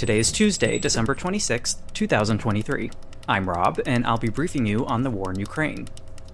Today 0.00 0.18
is 0.18 0.32
Tuesday, 0.32 0.78
December 0.78 1.14
26, 1.14 1.76
2023. 1.92 2.90
I'm 3.28 3.46
Rob, 3.46 3.78
and 3.84 4.06
I'll 4.06 4.16
be 4.16 4.30
briefing 4.30 4.64
you 4.64 4.86
on 4.86 5.02
the 5.02 5.10
war 5.10 5.30
in 5.30 5.38
Ukraine. 5.38 5.88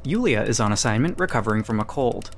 Yewleea 0.05 0.47
is 0.47 0.61
on 0.61 0.71
assignment 0.71 1.19
recovering 1.19 1.65
from 1.65 1.81
a 1.81 1.85
cold. 1.85 2.31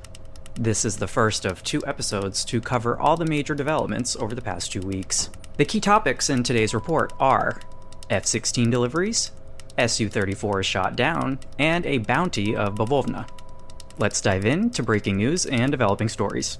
This 0.54 0.86
is 0.86 0.96
the 0.96 1.06
first 1.06 1.44
of 1.44 1.62
two 1.62 1.84
episodes 1.86 2.46
to 2.46 2.62
cover 2.62 2.98
all 2.98 3.18
the 3.18 3.26
major 3.26 3.54
developments 3.54 4.16
over 4.16 4.34
the 4.34 4.40
past 4.40 4.72
two 4.72 4.80
weeks. 4.80 5.28
The 5.58 5.66
key 5.66 5.80
topics 5.80 6.30
in 6.30 6.44
today's 6.44 6.72
report 6.72 7.12
are 7.20 7.60
F 8.08 8.24
16 8.24 8.70
deliveries, 8.70 9.30
Su 9.86 10.08
34 10.08 10.60
is 10.60 10.66
shot 10.66 10.96
down, 10.96 11.40
and 11.58 11.84
a 11.84 11.98
bounty 11.98 12.56
of 12.56 12.76
Bavovna. 12.76 13.28
Let's 13.98 14.22
dive 14.22 14.46
in 14.46 14.70
to 14.70 14.82
breaking 14.82 15.18
news 15.18 15.44
and 15.44 15.70
developing 15.70 16.08
stories. 16.08 16.56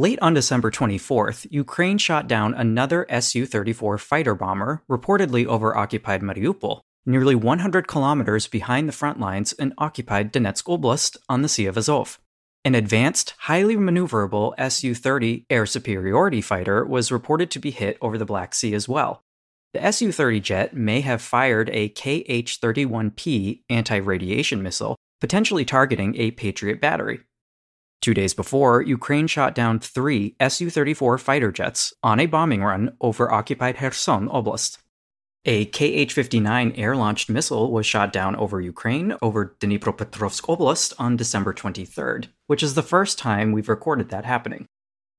Late 0.00 0.18
on 0.22 0.32
December 0.32 0.70
24th, 0.70 1.46
Ukraine 1.50 1.98
shot 1.98 2.26
down 2.26 2.54
another 2.54 3.04
Su 3.20 3.44
34 3.44 3.98
fighter 3.98 4.34
bomber, 4.34 4.82
reportedly 4.88 5.44
over 5.44 5.76
occupied 5.76 6.22
Mariupol, 6.22 6.80
nearly 7.04 7.34
100 7.34 7.86
kilometers 7.86 8.46
behind 8.46 8.88
the 8.88 8.94
front 8.94 9.20
lines 9.20 9.52
in 9.52 9.74
occupied 9.76 10.32
Donetsk 10.32 10.64
Oblast 10.64 11.18
on 11.28 11.42
the 11.42 11.50
Sea 11.50 11.66
of 11.66 11.76
Azov. 11.76 12.18
An 12.64 12.74
advanced, 12.74 13.34
highly 13.40 13.76
maneuverable 13.76 14.54
Su 14.72 14.94
30 14.94 15.44
air 15.50 15.66
superiority 15.66 16.40
fighter 16.40 16.82
was 16.82 17.12
reported 17.12 17.50
to 17.50 17.58
be 17.58 17.70
hit 17.70 17.98
over 18.00 18.16
the 18.16 18.24
Black 18.24 18.54
Sea 18.54 18.72
as 18.72 18.88
well. 18.88 19.22
The 19.74 19.92
Su 19.92 20.12
30 20.12 20.40
jet 20.40 20.74
may 20.74 21.02
have 21.02 21.20
fired 21.20 21.68
a 21.74 21.90
Kh 21.90 22.58
31P 22.58 23.64
anti 23.68 23.98
radiation 23.98 24.62
missile, 24.62 24.96
potentially 25.20 25.66
targeting 25.66 26.16
a 26.16 26.30
Patriot 26.30 26.80
battery. 26.80 27.20
Two 28.00 28.14
days 28.14 28.32
before, 28.32 28.80
Ukraine 28.80 29.26
shot 29.26 29.54
down 29.54 29.78
three 29.78 30.34
Su 30.48 30.70
34 30.70 31.18
fighter 31.18 31.52
jets 31.52 31.92
on 32.02 32.18
a 32.18 32.26
bombing 32.26 32.62
run 32.62 32.96
over 33.00 33.30
occupied 33.30 33.76
Kherson 33.76 34.26
Oblast. 34.28 34.78
A 35.44 35.66
Kh 35.66 36.10
59 36.10 36.72
air 36.76 36.96
launched 36.96 37.28
missile 37.28 37.70
was 37.70 37.86
shot 37.86 38.12
down 38.12 38.36
over 38.36 38.60
Ukraine 38.60 39.14
over 39.20 39.56
Dnipropetrovsk 39.60 40.42
Oblast 40.42 40.94
on 40.98 41.16
December 41.16 41.52
23rd, 41.52 42.28
which 42.46 42.62
is 42.62 42.74
the 42.74 42.82
first 42.82 43.18
time 43.18 43.52
we've 43.52 43.68
recorded 43.68 44.08
that 44.10 44.24
happening. 44.24 44.66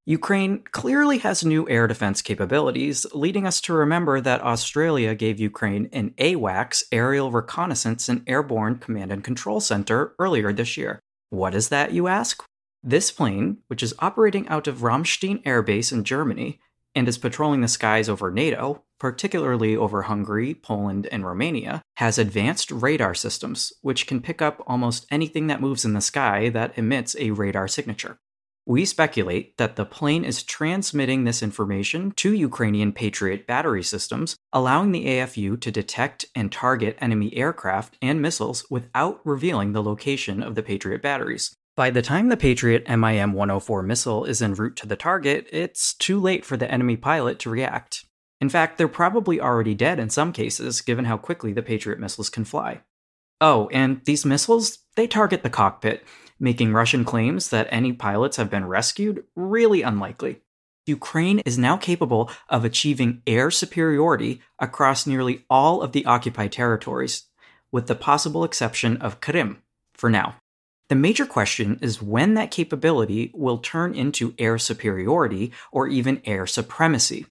Ukraine 0.05 0.63
clearly 0.71 1.19
has 1.19 1.45
new 1.45 1.69
air 1.69 1.85
defense 1.85 2.23
capabilities, 2.23 3.05
leading 3.13 3.45
us 3.45 3.61
to 3.61 3.73
remember 3.73 4.19
that 4.19 4.41
Australia 4.41 5.13
gave 5.13 5.39
Ukraine 5.39 5.87
an 5.91 6.11
AWACS 6.17 6.83
Aerial 6.91 7.31
Reconnaissance 7.31 8.09
and 8.09 8.23
Airborne 8.27 8.79
Command 8.79 9.11
and 9.11 9.23
Control 9.23 9.59
Center 9.59 10.15
earlier 10.17 10.51
this 10.51 10.75
year. 10.77 10.99
What 11.29 11.53
is 11.53 11.69
that, 11.69 11.93
you 11.93 12.07
ask? 12.07 12.43
This 12.83 13.11
plane, 13.11 13.57
which 13.67 13.83
is 13.83 13.93
operating 13.99 14.47
out 14.47 14.67
of 14.67 14.79
Ramstein 14.79 15.41
Air 15.45 15.61
Base 15.61 15.91
in 15.91 16.03
Germany 16.03 16.59
and 16.95 17.07
is 17.07 17.19
patrolling 17.19 17.61
the 17.61 17.67
skies 17.67 18.09
over 18.09 18.31
NATO, 18.31 18.83
particularly 18.99 19.77
over 19.77 20.03
Hungary, 20.03 20.55
Poland, 20.55 21.07
and 21.11 21.25
Romania, 21.25 21.83
has 21.97 22.17
advanced 22.17 22.71
radar 22.71 23.13
systems 23.13 23.71
which 23.81 24.07
can 24.07 24.19
pick 24.19 24.41
up 24.41 24.63
almost 24.65 25.05
anything 25.11 25.47
that 25.47 25.61
moves 25.61 25.85
in 25.85 25.93
the 25.93 26.01
sky 26.01 26.49
that 26.49 26.77
emits 26.77 27.15
a 27.19 27.31
radar 27.31 27.67
signature. 27.67 28.17
We 28.65 28.85
speculate 28.85 29.57
that 29.57 29.75
the 29.75 29.85
plane 29.85 30.23
is 30.23 30.43
transmitting 30.43 31.23
this 31.23 31.41
information 31.41 32.11
to 32.17 32.33
Ukrainian 32.33 32.93
Patriot 32.93 33.47
battery 33.47 33.83
systems, 33.83 34.35
allowing 34.53 34.91
the 34.91 35.05
AFU 35.05 35.59
to 35.61 35.71
detect 35.71 36.25
and 36.35 36.51
target 36.51 36.97
enemy 36.99 37.35
aircraft 37.35 37.97
and 38.01 38.21
missiles 38.21 38.65
without 38.69 39.19
revealing 39.25 39.73
the 39.73 39.83
location 39.83 40.43
of 40.43 40.53
the 40.55 40.63
Patriot 40.63 41.01
batteries. 41.01 41.55
By 41.77 41.89
the 41.89 42.01
time 42.01 42.27
the 42.27 42.35
Patriot 42.35 42.85
MIM 42.89 43.31
104 43.31 43.81
missile 43.81 44.25
is 44.25 44.41
en 44.41 44.55
route 44.55 44.75
to 44.75 44.87
the 44.87 44.97
target, 44.97 45.47
it's 45.53 45.93
too 45.93 46.19
late 46.19 46.43
for 46.43 46.57
the 46.57 46.69
enemy 46.69 46.97
pilot 46.97 47.39
to 47.39 47.49
react. 47.49 48.05
In 48.41 48.49
fact, 48.49 48.77
they're 48.77 48.89
probably 48.89 49.39
already 49.39 49.73
dead 49.73 49.97
in 49.97 50.09
some 50.09 50.33
cases, 50.33 50.81
given 50.81 51.05
how 51.05 51.17
quickly 51.17 51.53
the 51.53 51.61
Patriot 51.61 51.99
missiles 51.99 52.29
can 52.29 52.43
fly. 52.43 52.81
Oh, 53.39 53.69
and 53.71 54.01
these 54.03 54.25
missiles, 54.25 54.79
they 54.95 55.07
target 55.07 55.43
the 55.43 55.49
cockpit, 55.49 56.03
making 56.39 56.73
Russian 56.73 57.05
claims 57.05 57.49
that 57.49 57.67
any 57.71 57.93
pilots 57.93 58.35
have 58.35 58.49
been 58.49 58.67
rescued 58.67 59.23
really 59.35 59.81
unlikely. 59.81 60.41
Ukraine 60.87 61.39
is 61.39 61.57
now 61.57 61.77
capable 61.77 62.29
of 62.49 62.65
achieving 62.65 63.21
air 63.25 63.49
superiority 63.49 64.41
across 64.59 65.07
nearly 65.07 65.45
all 65.49 65.81
of 65.81 65.93
the 65.93 66.05
occupied 66.05 66.51
territories, 66.51 67.27
with 67.71 67.87
the 67.87 67.95
possible 67.95 68.43
exception 68.43 68.97
of 68.97 69.21
Krim, 69.21 69.61
for 69.93 70.09
now. 70.09 70.40
The 70.91 70.95
major 70.95 71.25
question 71.25 71.79
is 71.81 72.01
when 72.01 72.33
that 72.33 72.51
capability 72.51 73.31
will 73.33 73.59
turn 73.59 73.95
into 73.95 74.35
air 74.37 74.57
superiority 74.57 75.53
or 75.71 75.87
even 75.87 76.21
air 76.25 76.45
supremacy. 76.45 77.25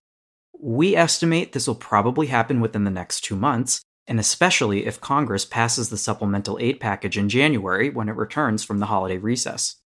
We 0.58 0.96
estimate 0.96 1.52
this 1.52 1.66
will 1.66 1.74
probably 1.74 2.28
happen 2.28 2.62
within 2.62 2.84
the 2.84 2.90
next 2.90 3.20
two 3.20 3.36
months, 3.36 3.82
and 4.06 4.18
especially 4.18 4.86
if 4.86 4.98
Congress 5.02 5.44
passes 5.44 5.90
the 5.90 5.98
supplemental 5.98 6.56
aid 6.58 6.80
package 6.80 7.18
in 7.18 7.28
January 7.28 7.90
when 7.90 8.08
it 8.08 8.16
returns 8.16 8.64
from 8.64 8.78
the 8.78 8.86
holiday 8.86 9.18
recess. 9.18 9.76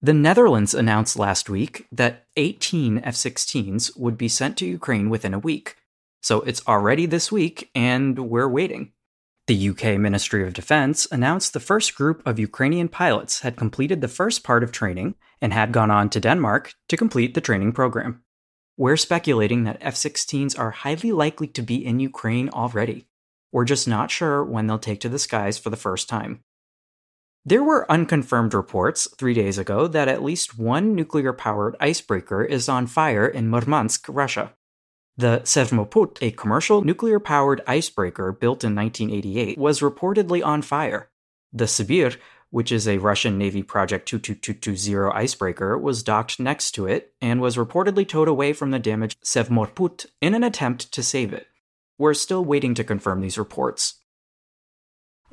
The 0.00 0.14
Netherlands 0.14 0.72
announced 0.72 1.18
last 1.18 1.50
week 1.50 1.88
that 1.90 2.26
18 2.36 3.00
F 3.02 3.16
16s 3.16 3.98
would 3.98 4.16
be 4.16 4.28
sent 4.28 4.56
to 4.58 4.64
Ukraine 4.64 5.10
within 5.10 5.34
a 5.34 5.40
week. 5.40 5.74
So 6.22 6.42
it's 6.42 6.62
already 6.68 7.06
this 7.06 7.32
week, 7.32 7.68
and 7.74 8.16
we're 8.30 8.48
waiting. 8.48 8.92
The 9.46 9.68
UK 9.68 9.98
Ministry 10.00 10.42
of 10.42 10.54
Defense 10.54 11.06
announced 11.12 11.52
the 11.52 11.60
first 11.60 11.94
group 11.94 12.22
of 12.24 12.38
Ukrainian 12.38 12.88
pilots 12.88 13.40
had 13.40 13.58
completed 13.58 14.00
the 14.00 14.08
first 14.08 14.42
part 14.42 14.62
of 14.62 14.72
training 14.72 15.16
and 15.38 15.52
had 15.52 15.70
gone 15.70 15.90
on 15.90 16.08
to 16.10 16.20
Denmark 16.20 16.72
to 16.88 16.96
complete 16.96 17.34
the 17.34 17.42
training 17.42 17.72
program. 17.72 18.22
We're 18.78 18.96
speculating 18.96 19.64
that 19.64 19.76
F 19.82 19.96
16s 19.96 20.58
are 20.58 20.70
highly 20.70 21.12
likely 21.12 21.46
to 21.48 21.60
be 21.60 21.84
in 21.84 22.00
Ukraine 22.00 22.48
already. 22.48 23.06
We're 23.52 23.66
just 23.66 23.86
not 23.86 24.10
sure 24.10 24.42
when 24.42 24.66
they'll 24.66 24.78
take 24.78 25.00
to 25.00 25.10
the 25.10 25.18
skies 25.18 25.58
for 25.58 25.68
the 25.68 25.76
first 25.76 26.08
time. 26.08 26.42
There 27.44 27.62
were 27.62 27.90
unconfirmed 27.92 28.54
reports 28.54 29.06
three 29.18 29.34
days 29.34 29.58
ago 29.58 29.86
that 29.88 30.08
at 30.08 30.22
least 30.22 30.58
one 30.58 30.94
nuclear 30.94 31.34
powered 31.34 31.76
icebreaker 31.80 32.42
is 32.42 32.66
on 32.70 32.86
fire 32.86 33.26
in 33.26 33.50
Murmansk, 33.50 34.06
Russia. 34.08 34.54
The 35.16 35.42
Sevmorput, 35.44 36.18
a 36.20 36.32
commercial 36.32 36.82
nuclear 36.82 37.20
powered 37.20 37.60
icebreaker 37.68 38.32
built 38.32 38.64
in 38.64 38.74
1988, 38.74 39.56
was 39.56 39.80
reportedly 39.80 40.44
on 40.44 40.60
fire. 40.60 41.08
The 41.52 41.66
Sibir, 41.66 42.16
which 42.50 42.72
is 42.72 42.88
a 42.88 42.98
Russian 42.98 43.38
Navy 43.38 43.62
Project 43.62 44.08
22220 44.08 45.12
icebreaker, 45.14 45.78
was 45.78 46.02
docked 46.02 46.40
next 46.40 46.72
to 46.72 46.86
it 46.86 47.12
and 47.20 47.40
was 47.40 47.56
reportedly 47.56 48.06
towed 48.08 48.26
away 48.26 48.52
from 48.52 48.72
the 48.72 48.80
damaged 48.80 49.22
Sevmorput 49.22 50.06
in 50.20 50.34
an 50.34 50.42
attempt 50.42 50.90
to 50.92 51.02
save 51.02 51.32
it. 51.32 51.46
We're 51.96 52.14
still 52.14 52.44
waiting 52.44 52.74
to 52.74 52.82
confirm 52.82 53.20
these 53.20 53.38
reports. 53.38 54.00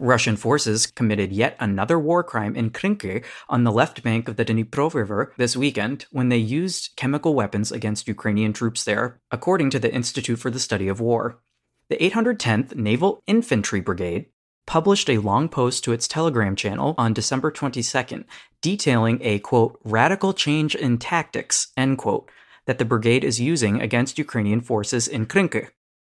Russian 0.01 0.35
forces 0.35 0.87
committed 0.87 1.31
yet 1.31 1.55
another 1.59 1.99
war 1.99 2.23
crime 2.23 2.55
in 2.55 2.71
Krynky 2.71 3.23
on 3.47 3.63
the 3.63 3.71
left 3.71 4.01
bank 4.01 4.27
of 4.27 4.35
the 4.35 4.43
Dnipro 4.43 4.91
River 4.91 5.31
this 5.37 5.55
weekend 5.55 6.07
when 6.11 6.29
they 6.29 6.37
used 6.37 6.95
chemical 6.95 7.35
weapons 7.35 7.71
against 7.71 8.07
Ukrainian 8.07 8.51
troops 8.51 8.83
there, 8.83 9.21
according 9.29 9.69
to 9.69 9.79
the 9.79 9.93
Institute 9.93 10.39
for 10.39 10.49
the 10.49 10.59
Study 10.59 10.87
of 10.87 10.99
War. 10.99 11.39
The 11.89 11.97
810th 11.97 12.75
Naval 12.75 13.21
Infantry 13.27 13.79
Brigade 13.79 14.25
published 14.65 15.09
a 15.09 15.19
long 15.19 15.49
post 15.49 15.83
to 15.83 15.91
its 15.91 16.07
Telegram 16.07 16.55
channel 16.55 16.95
on 16.97 17.13
December 17.13 17.51
22nd, 17.51 18.23
detailing 18.61 19.19
a 19.21 19.37
quote, 19.39 19.79
radical 19.83 20.33
change 20.33 20.73
in 20.73 20.97
tactics, 20.97 21.67
end 21.77 21.99
quote, 21.99 22.31
that 22.65 22.77
the 22.77 22.85
brigade 22.85 23.23
is 23.23 23.39
using 23.39 23.81
against 23.81 24.17
Ukrainian 24.17 24.61
forces 24.61 25.07
in 25.07 25.25
Krynky. 25.25 25.69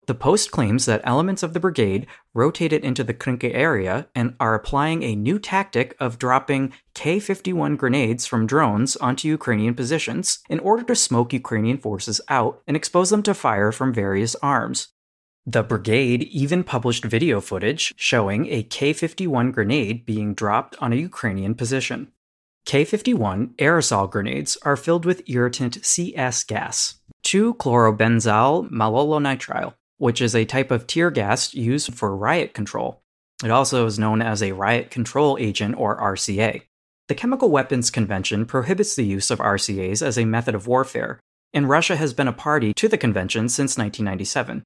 The 0.08 0.14
Post 0.14 0.52
claims 0.52 0.86
that 0.86 1.02
elements 1.04 1.42
of 1.42 1.54
the 1.54 1.60
brigade 1.60 2.06
rotated 2.36 2.86
into 2.86 3.04
the 3.04 3.14
Krynky 3.14 3.52
area 3.56 4.08
and 4.14 4.36
are 4.40 4.54
applying 4.54 5.02
a 5.02 5.16
new 5.16 5.40
tactic 5.40 5.96
of 6.00 6.20
dropping 6.20 6.74
K 6.94 7.20
51 7.20 7.76
grenades 7.76 8.28
from 8.28 8.46
drones 8.46 8.96
onto 8.98 9.28
Ukrainian 9.28 9.74
positions 9.74 10.40
in 10.48 10.60
order 10.60 10.84
to 10.84 10.96
smoke 10.96 11.34
Ukrainian 11.34 11.80
forces 11.80 12.22
out 12.30 12.62
and 12.68 12.78
expose 12.78 13.10
them 13.10 13.24
to 13.24 13.34
fire 13.34 13.72
from 13.72 13.94
various 13.94 14.36
arms. 14.44 14.90
The 15.48 15.64
brigade 15.64 16.22
even 16.24 16.64
published 16.64 17.06
video 17.06 17.42
footage 17.42 17.92
showing 17.98 18.46
a 18.48 18.62
K 18.62 18.94
51 18.94 19.52
grenade 19.52 20.06
being 20.06 20.36
dropped 20.36 20.76
on 20.80 20.94
a 20.94 20.98
Ukrainian 20.98 21.56
position. 21.56 22.12
K 22.66 22.86
51 22.86 23.56
aerosol 23.58 24.10
grenades 24.10 24.56
are 24.62 24.76
filled 24.76 25.06
with 25.06 25.28
irritant 25.28 25.84
CS 25.84 26.44
gas, 26.44 27.00
2 27.24 27.56
chlorobenzyl 27.56 28.70
malonyl 28.70 29.74
which 29.98 30.22
is 30.22 30.36
a 30.36 30.46
type 30.46 30.72
of 30.72 30.88
tear 30.88 31.12
gas 31.12 31.54
used 31.54 31.94
for 31.94 32.16
riot 32.16 32.54
control. 32.54 33.02
It 33.44 33.52
also 33.52 33.86
is 33.86 34.00
known 34.00 34.22
as 34.22 34.42
a 34.42 34.54
riot 34.54 34.90
control 34.90 35.38
agent 35.40 35.76
or 35.78 36.00
RCA. 36.00 36.62
The 37.08 37.16
Chemical 37.16 37.50
Weapons 37.50 37.92
Convention 37.92 38.46
prohibits 38.46 38.96
the 38.96 39.06
use 39.06 39.30
of 39.30 39.40
RCAs 39.40 40.02
as 40.02 40.18
a 40.18 40.26
method 40.26 40.56
of 40.56 40.68
warfare, 40.68 41.20
and 41.54 41.70
Russia 41.70 41.96
has 41.96 42.14
been 42.14 42.28
a 42.28 42.34
party 42.34 42.74
to 42.74 42.88
the 42.88 42.98
convention 42.98 43.50
since 43.50 43.78
1997. 43.78 44.64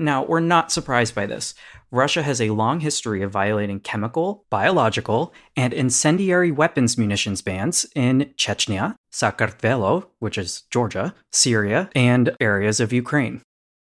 Now, 0.00 0.24
we're 0.24 0.40
not 0.40 0.70
surprised 0.70 1.14
by 1.14 1.26
this. 1.26 1.54
Russia 1.90 2.22
has 2.22 2.40
a 2.40 2.50
long 2.50 2.80
history 2.80 3.22
of 3.22 3.32
violating 3.32 3.80
chemical, 3.80 4.44
biological, 4.48 5.34
and 5.56 5.72
incendiary 5.72 6.52
weapons 6.52 6.96
munitions 6.96 7.42
bans 7.42 7.84
in 7.96 8.32
Chechnya, 8.36 8.94
Sakartvelo, 9.12 10.06
which 10.20 10.38
is 10.38 10.62
Georgia, 10.70 11.14
Syria, 11.32 11.90
and 11.96 12.36
areas 12.40 12.78
of 12.78 12.92
Ukraine. 12.92 13.42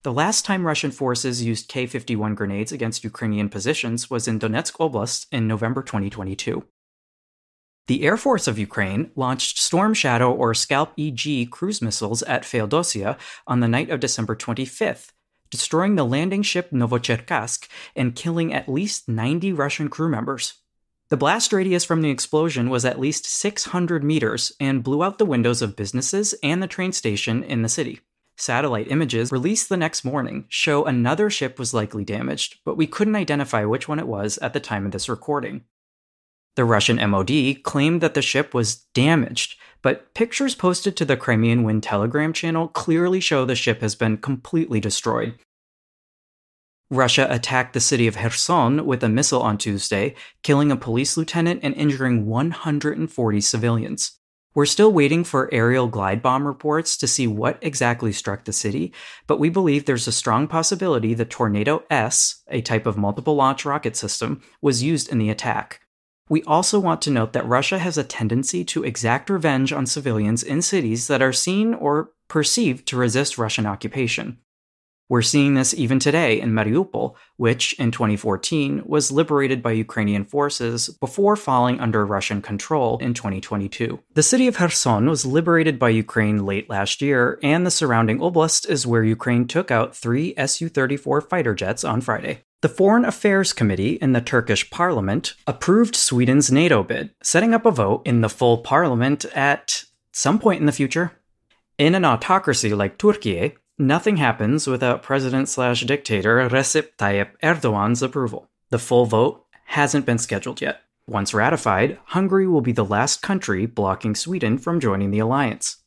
The 0.05 0.13
last 0.13 0.45
time 0.45 0.67
Russian 0.67 0.91
forces 0.91 1.41
used 1.41 1.67
K 1.67 1.87
51 1.87 2.35
grenades 2.35 2.71
against 2.71 3.03
Ukrainian 3.03 3.49
positions 3.49 4.07
was 4.07 4.27
in 4.27 4.37
Donetsk 4.37 4.73
Oblast 4.73 5.25
in 5.31 5.47
November 5.47 5.81
2022. 5.81 6.63
The 7.87 8.03
Air 8.03 8.15
Force 8.15 8.47
of 8.47 8.59
Ukraine 8.59 9.09
launched 9.15 9.57
Storm 9.57 9.95
Shadow 9.95 10.31
or 10.31 10.53
Scalp 10.53 10.93
EG 10.95 11.49
cruise 11.49 11.81
missiles 11.81 12.21
at 12.21 12.43
Feodosia 12.43 13.17
on 13.47 13.61
the 13.61 13.67
night 13.67 13.89
of 13.89 13.99
December 13.99 14.35
25th, 14.35 15.07
destroying 15.49 15.95
the 15.95 16.05
landing 16.05 16.43
ship 16.43 16.69
Novocherkassk 16.69 17.67
and 17.95 18.15
killing 18.15 18.53
at 18.53 18.69
least 18.69 19.09
90 19.09 19.53
Russian 19.53 19.89
crew 19.89 20.07
members. 20.07 20.53
The 21.09 21.17
blast 21.17 21.51
radius 21.51 21.83
from 21.83 22.03
the 22.03 22.11
explosion 22.11 22.69
was 22.69 22.85
at 22.85 22.99
least 22.99 23.25
600 23.25 24.03
meters 24.03 24.51
and 24.59 24.83
blew 24.83 25.03
out 25.03 25.17
the 25.17 25.25
windows 25.25 25.63
of 25.63 25.75
businesses 25.75 26.35
and 26.43 26.61
the 26.61 26.67
train 26.67 26.91
station 26.91 27.41
in 27.41 27.63
the 27.63 27.69
city. 27.69 28.01
Satellite 28.37 28.91
images 28.91 29.31
released 29.31 29.69
the 29.69 29.77
next 29.77 30.03
morning 30.03 30.45
show 30.49 30.83
another 30.83 31.29
ship 31.29 31.57
was 31.57 31.73
likely 31.73 32.03
damaged, 32.03 32.59
but 32.65 32.75
we 32.75 32.85
couldn't 32.85 33.15
identify 33.15 33.63
which 33.63 33.87
one 33.87 33.99
it 33.99 34.07
was 34.07 34.37
at 34.39 34.53
the 34.53 34.59
time 34.59 34.85
of 34.85 34.91
this 34.91 35.07
recording. 35.07 35.63
The 36.55 36.65
Russian 36.65 36.97
MOD 37.09 37.63
claimed 37.63 38.01
that 38.01 38.13
the 38.13 38.21
ship 38.21 38.53
was 38.53 38.75
damaged, 38.93 39.57
but 39.81 40.13
pictures 40.13 40.55
posted 40.55 40.97
to 40.97 41.05
the 41.05 41.17
Crimean 41.17 41.63
Wind 41.63 41.83
Telegram 41.83 42.33
channel 42.33 42.67
clearly 42.67 43.19
show 43.19 43.45
the 43.45 43.55
ship 43.55 43.81
has 43.81 43.95
been 43.95 44.17
completely 44.17 44.79
destroyed. 44.79 45.35
Russia 46.89 47.27
attacked 47.29 47.73
the 47.73 47.79
city 47.79 48.07
of 48.07 48.15
Kherson 48.17 48.85
with 48.85 49.03
a 49.03 49.09
missile 49.09 49.41
on 49.41 49.57
Tuesday, 49.57 50.13
killing 50.43 50.71
a 50.71 50.77
police 50.77 51.17
lieutenant 51.17 51.61
and 51.63 51.73
injuring 51.75 52.25
140 52.25 53.41
civilians. 53.41 54.19
We're 54.55 54.65
still 54.65 54.93
waiting 54.93 55.25
for 55.25 55.53
aerial 55.53 55.87
glide 55.87 56.21
bomb 56.21 56.47
reports 56.47 56.95
to 56.97 57.07
see 57.07 57.27
what 57.27 57.59
exactly 57.61 58.13
struck 58.13 58.45
the 58.45 58.53
city, 58.53 58.93
but 59.27 59.37
we 59.37 59.49
believe 59.49 59.83
there's 59.83 60.07
a 60.07 60.13
strong 60.13 60.47
possibility 60.47 61.13
the 61.13 61.25
Tornado 61.25 61.83
S, 61.89 62.41
a 62.47 62.61
type 62.61 62.85
of 62.85 62.97
multiple 62.97 63.35
launch 63.35 63.65
rocket 63.65 63.97
system, 63.97 64.41
was 64.61 64.81
used 64.81 65.09
in 65.09 65.17
the 65.17 65.29
attack. 65.29 65.81
We 66.29 66.41
also 66.43 66.79
want 66.79 67.01
to 67.01 67.11
note 67.11 67.33
that 67.33 67.45
Russia 67.45 67.77
has 67.79 67.97
a 67.97 68.03
tendency 68.05 68.63
to 68.63 68.85
exact 68.85 69.29
revenge 69.29 69.73
on 69.73 69.85
civilians 69.85 70.41
in 70.41 70.61
cities 70.61 71.07
that 71.07 71.21
are 71.21 71.33
seen 71.33 71.73
or 71.73 72.11
perceived 72.29 72.87
to 72.87 72.97
resist 72.97 73.37
Russian 73.37 73.65
occupation. 73.65 74.37
We're 75.07 75.21
seeing 75.21 75.53
this 75.53 75.71
even 75.75 75.99
today 75.99 76.41
in 76.41 76.51
Mariupol, 76.51 77.13
which 77.37 77.73
in 77.73 77.91
2014 77.91 78.81
was 78.85 79.11
liberated 79.11 79.61
by 79.61 79.71
Ukrainian 79.71 80.25
forces 80.25 80.89
before 80.89 81.35
falling 81.35 81.79
under 81.79 82.03
Russian 82.03 82.41
control 82.41 82.97
in 82.97 83.13
2022. 83.13 83.99
The 84.15 84.23
city 84.23 84.47
of 84.47 84.57
Kherson 84.57 85.07
was 85.07 85.23
liberated 85.23 85.77
by 85.77 85.89
Ukraine 85.89 86.43
late 86.43 86.71
last 86.71 87.03
year, 87.03 87.37
and 87.43 87.67
the 87.67 87.71
surrounding 87.71 88.17
oblast 88.17 88.67
is 88.67 88.87
where 88.87 89.03
Ukraine 89.03 89.45
took 89.45 89.69
out 89.69 89.95
three 89.95 90.33
Su 90.47 90.69
34 90.69 91.21
fighter 91.21 91.53
jets 91.53 91.83
on 91.83 92.01
Friday. 92.01 92.41
The 92.61 92.69
Foreign 92.69 93.05
Affairs 93.05 93.53
Committee 93.53 93.99
in 94.01 94.13
the 94.13 94.21
Turkish 94.21 94.71
parliament 94.71 95.35
approved 95.45 95.95
Sweden's 95.95 96.51
NATO 96.51 96.81
bid, 96.81 97.11
setting 97.21 97.53
up 97.53 97.67
a 97.67 97.71
vote 97.71 98.01
in 98.05 98.21
the 98.21 98.29
full 98.29 98.57
parliament 98.57 99.23
at 99.35 99.83
some 100.11 100.39
point 100.39 100.61
in 100.61 100.65
the 100.65 100.71
future. 100.71 101.11
In 101.77 101.93
an 101.93 102.05
autocracy 102.05 102.73
like 102.73 102.97
Turkey, 102.97 103.53
Nothing 103.77 104.15
happens 104.15 104.67
without 104.67 105.03
President 105.03 105.49
slash 105.49 105.81
dictator 105.81 106.37
Recep 106.49 106.95
Tayyip 106.97 107.31
Erdogan's 107.43 108.01
approval. 108.01 108.47
The 108.69 108.79
full 108.79 109.05
vote 109.05 109.45
hasn't 109.65 110.05
been 110.05 110.17
scheduled 110.17 110.61
yet. 110.61 110.83
Once 111.09 111.33
ratified, 111.33 111.99
Hungary 112.05 112.47
will 112.47 112.61
be 112.61 112.71
the 112.71 112.85
last 112.85 113.21
country 113.21 113.65
blocking 113.65 114.15
Sweden 114.15 114.57
from 114.57 114.79
joining 114.79 115.11
the 115.11 115.19
alliance. 115.19 115.83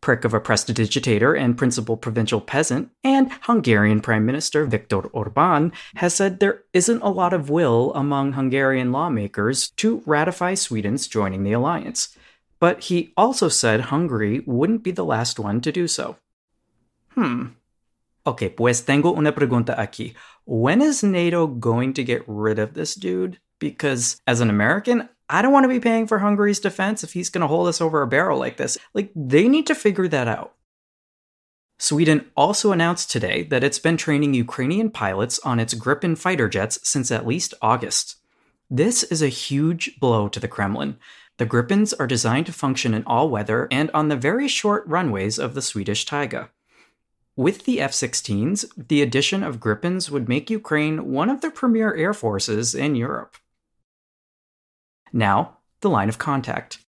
Prick 0.00 0.24
of 0.24 0.32
a 0.32 0.40
prestidigitator 0.40 1.36
and 1.36 1.58
principal 1.58 1.96
provincial 1.96 2.40
peasant, 2.40 2.90
and 3.02 3.32
Hungarian 3.42 4.00
Prime 4.00 4.24
Minister 4.24 4.64
Viktor 4.64 5.00
Orban 5.00 5.72
has 5.96 6.14
said 6.14 6.38
there 6.38 6.62
isn't 6.72 7.02
a 7.02 7.10
lot 7.10 7.32
of 7.32 7.50
will 7.50 7.92
among 7.94 8.34
Hungarian 8.34 8.92
lawmakers 8.92 9.70
to 9.78 10.00
ratify 10.06 10.54
Sweden's 10.54 11.08
joining 11.08 11.42
the 11.42 11.54
alliance. 11.54 12.16
But 12.60 12.84
he 12.84 13.12
also 13.16 13.48
said 13.48 13.80
Hungary 13.80 14.44
wouldn't 14.46 14.84
be 14.84 14.92
the 14.92 15.04
last 15.04 15.40
one 15.40 15.60
to 15.62 15.72
do 15.72 15.88
so. 15.88 16.18
Hmm. 17.18 17.46
Ok, 18.24 18.54
pues 18.56 18.82
tengo 18.82 19.12
una 19.12 19.32
pregunta 19.32 19.76
aquí. 19.76 20.14
When 20.46 20.80
is 20.80 21.02
NATO 21.02 21.48
going 21.48 21.92
to 21.94 22.04
get 22.04 22.22
rid 22.28 22.60
of 22.60 22.74
this 22.74 22.94
dude? 22.94 23.40
Because 23.58 24.20
as 24.28 24.40
an 24.40 24.50
American, 24.50 25.08
I 25.28 25.42
don't 25.42 25.52
want 25.52 25.64
to 25.64 25.68
be 25.68 25.80
paying 25.80 26.06
for 26.06 26.20
Hungary's 26.20 26.60
defense 26.60 27.02
if 27.02 27.14
he's 27.14 27.28
going 27.28 27.40
to 27.40 27.48
hold 27.48 27.66
us 27.66 27.80
over 27.80 28.02
a 28.02 28.06
barrel 28.06 28.38
like 28.38 28.56
this. 28.56 28.78
Like, 28.94 29.10
they 29.16 29.48
need 29.48 29.66
to 29.66 29.74
figure 29.74 30.06
that 30.06 30.28
out. 30.28 30.54
Sweden 31.80 32.26
also 32.36 32.70
announced 32.70 33.10
today 33.10 33.42
that 33.44 33.64
it's 33.64 33.80
been 33.80 33.96
training 33.96 34.34
Ukrainian 34.34 34.88
pilots 34.88 35.40
on 35.40 35.58
its 35.58 35.74
Gripen 35.74 36.16
fighter 36.16 36.48
jets 36.48 36.78
since 36.88 37.10
at 37.10 37.26
least 37.26 37.52
August. 37.60 38.14
This 38.70 39.02
is 39.02 39.22
a 39.22 39.28
huge 39.28 39.98
blow 39.98 40.28
to 40.28 40.38
the 40.38 40.46
Kremlin. 40.46 40.98
The 41.38 41.46
Gripens 41.46 41.92
are 41.98 42.06
designed 42.06 42.46
to 42.46 42.52
function 42.52 42.94
in 42.94 43.02
all 43.06 43.28
weather 43.28 43.66
and 43.72 43.90
on 43.92 44.08
the 44.08 44.16
very 44.16 44.46
short 44.46 44.86
runways 44.86 45.36
of 45.40 45.54
the 45.54 45.62
Swedish 45.62 46.04
taiga. 46.04 46.50
With 47.38 47.66
the 47.66 47.80
F 47.80 47.92
16s, 47.92 48.64
the 48.88 49.00
addition 49.00 49.44
of 49.44 49.60
Gripens 49.60 50.10
would 50.10 50.28
make 50.28 50.50
Ukraine 50.50 51.12
one 51.12 51.30
of 51.30 51.40
the 51.40 51.52
premier 51.52 51.94
air 51.94 52.12
forces 52.12 52.74
in 52.74 52.96
Europe. 52.96 53.36
Now, 55.12 55.58
the 55.80 55.88
line 55.88 56.08
of 56.08 56.18
contact. 56.18 56.84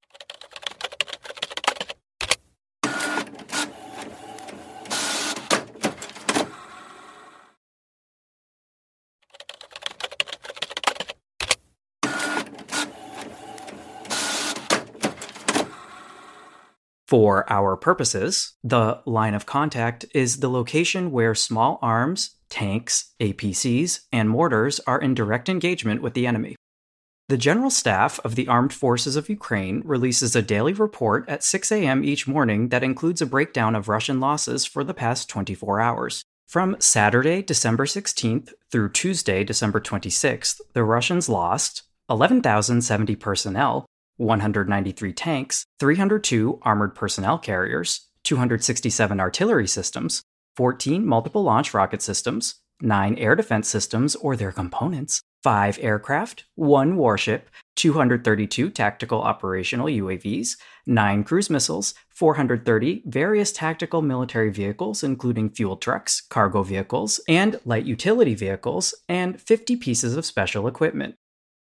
For 17.14 17.48
our 17.48 17.76
purposes, 17.76 18.54
the 18.64 19.00
line 19.06 19.34
of 19.34 19.46
contact 19.46 20.04
is 20.16 20.38
the 20.38 20.50
location 20.50 21.12
where 21.12 21.32
small 21.32 21.78
arms, 21.80 22.34
tanks, 22.50 23.14
APCs, 23.20 24.00
and 24.10 24.28
mortars 24.28 24.80
are 24.80 25.00
in 25.00 25.14
direct 25.14 25.48
engagement 25.48 26.02
with 26.02 26.14
the 26.14 26.26
enemy. 26.26 26.56
The 27.28 27.36
General 27.36 27.70
Staff 27.70 28.18
of 28.24 28.34
the 28.34 28.48
Armed 28.48 28.72
Forces 28.72 29.14
of 29.14 29.28
Ukraine 29.28 29.80
releases 29.84 30.34
a 30.34 30.42
daily 30.42 30.72
report 30.72 31.28
at 31.28 31.44
6 31.44 31.70
a.m. 31.70 32.02
each 32.02 32.26
morning 32.26 32.70
that 32.70 32.82
includes 32.82 33.22
a 33.22 33.26
breakdown 33.26 33.76
of 33.76 33.88
Russian 33.88 34.18
losses 34.18 34.64
for 34.64 34.82
the 34.82 34.92
past 34.92 35.28
24 35.28 35.80
hours. 35.80 36.24
From 36.48 36.74
Saturday, 36.80 37.42
December 37.42 37.86
16th 37.86 38.52
through 38.72 38.90
Tuesday, 38.90 39.44
December 39.44 39.80
26th, 39.80 40.60
the 40.72 40.82
Russians 40.82 41.28
lost 41.28 41.84
11,070 42.10 43.14
personnel, 43.14 43.86
193 44.16 45.12
tanks, 45.12 45.64
302 45.78 46.58
armored 46.62 46.94
personnel 46.94 47.38
carriers, 47.38 48.08
267 48.24 49.20
artillery 49.20 49.66
systems, 49.66 50.22
14 50.56 51.06
multiple 51.06 51.42
launch 51.42 51.74
rocket 51.74 52.02
systems, 52.02 52.56
9 52.80 53.16
air 53.16 53.34
defense 53.34 53.68
systems 53.68 54.14
or 54.16 54.36
their 54.36 54.52
components, 54.52 55.20
5 55.42 55.78
aircraft, 55.80 56.44
1 56.54 56.96
warship, 56.96 57.50
232 57.76 58.70
tactical 58.70 59.20
operational 59.20 59.86
UAVs, 59.86 60.56
9 60.86 61.24
cruise 61.24 61.50
missiles, 61.50 61.94
430 62.10 63.02
various 63.06 63.52
tactical 63.52 64.00
military 64.00 64.50
vehicles, 64.50 65.02
including 65.02 65.50
fuel 65.50 65.76
trucks, 65.76 66.20
cargo 66.20 66.62
vehicles, 66.62 67.20
and 67.28 67.60
light 67.64 67.84
utility 67.84 68.34
vehicles, 68.34 68.94
and 69.08 69.40
50 69.40 69.76
pieces 69.76 70.16
of 70.16 70.24
special 70.24 70.66
equipment. 70.66 71.16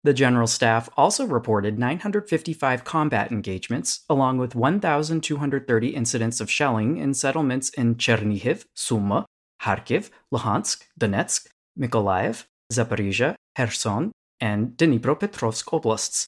The 0.04 0.14
General 0.14 0.48
Staff 0.48 0.90
also 0.96 1.26
reported 1.26 1.78
955 1.78 2.86
combat 2.86 3.32
engagements, 3.32 4.06
along 4.10 4.38
with 4.38 4.56
1,230 4.56 5.88
incidents 5.90 6.40
of 6.40 6.50
shelling 6.50 6.98
in 6.98 7.14
settlements 7.14 7.70
in 7.70 7.96
Chernihiv, 7.96 8.64
Sumy, 8.78 9.26
Kharkiv, 9.62 10.10
Luhansk, 10.34 10.84
Donetsk, 10.98 11.48
Mykolaiv, 11.78 12.46
Zaporizhia, 12.72 13.36
Kherson, 13.58 14.12
and 14.40 14.70
Dnipropetrovsk 14.78 15.66
oblasts. 15.74 16.28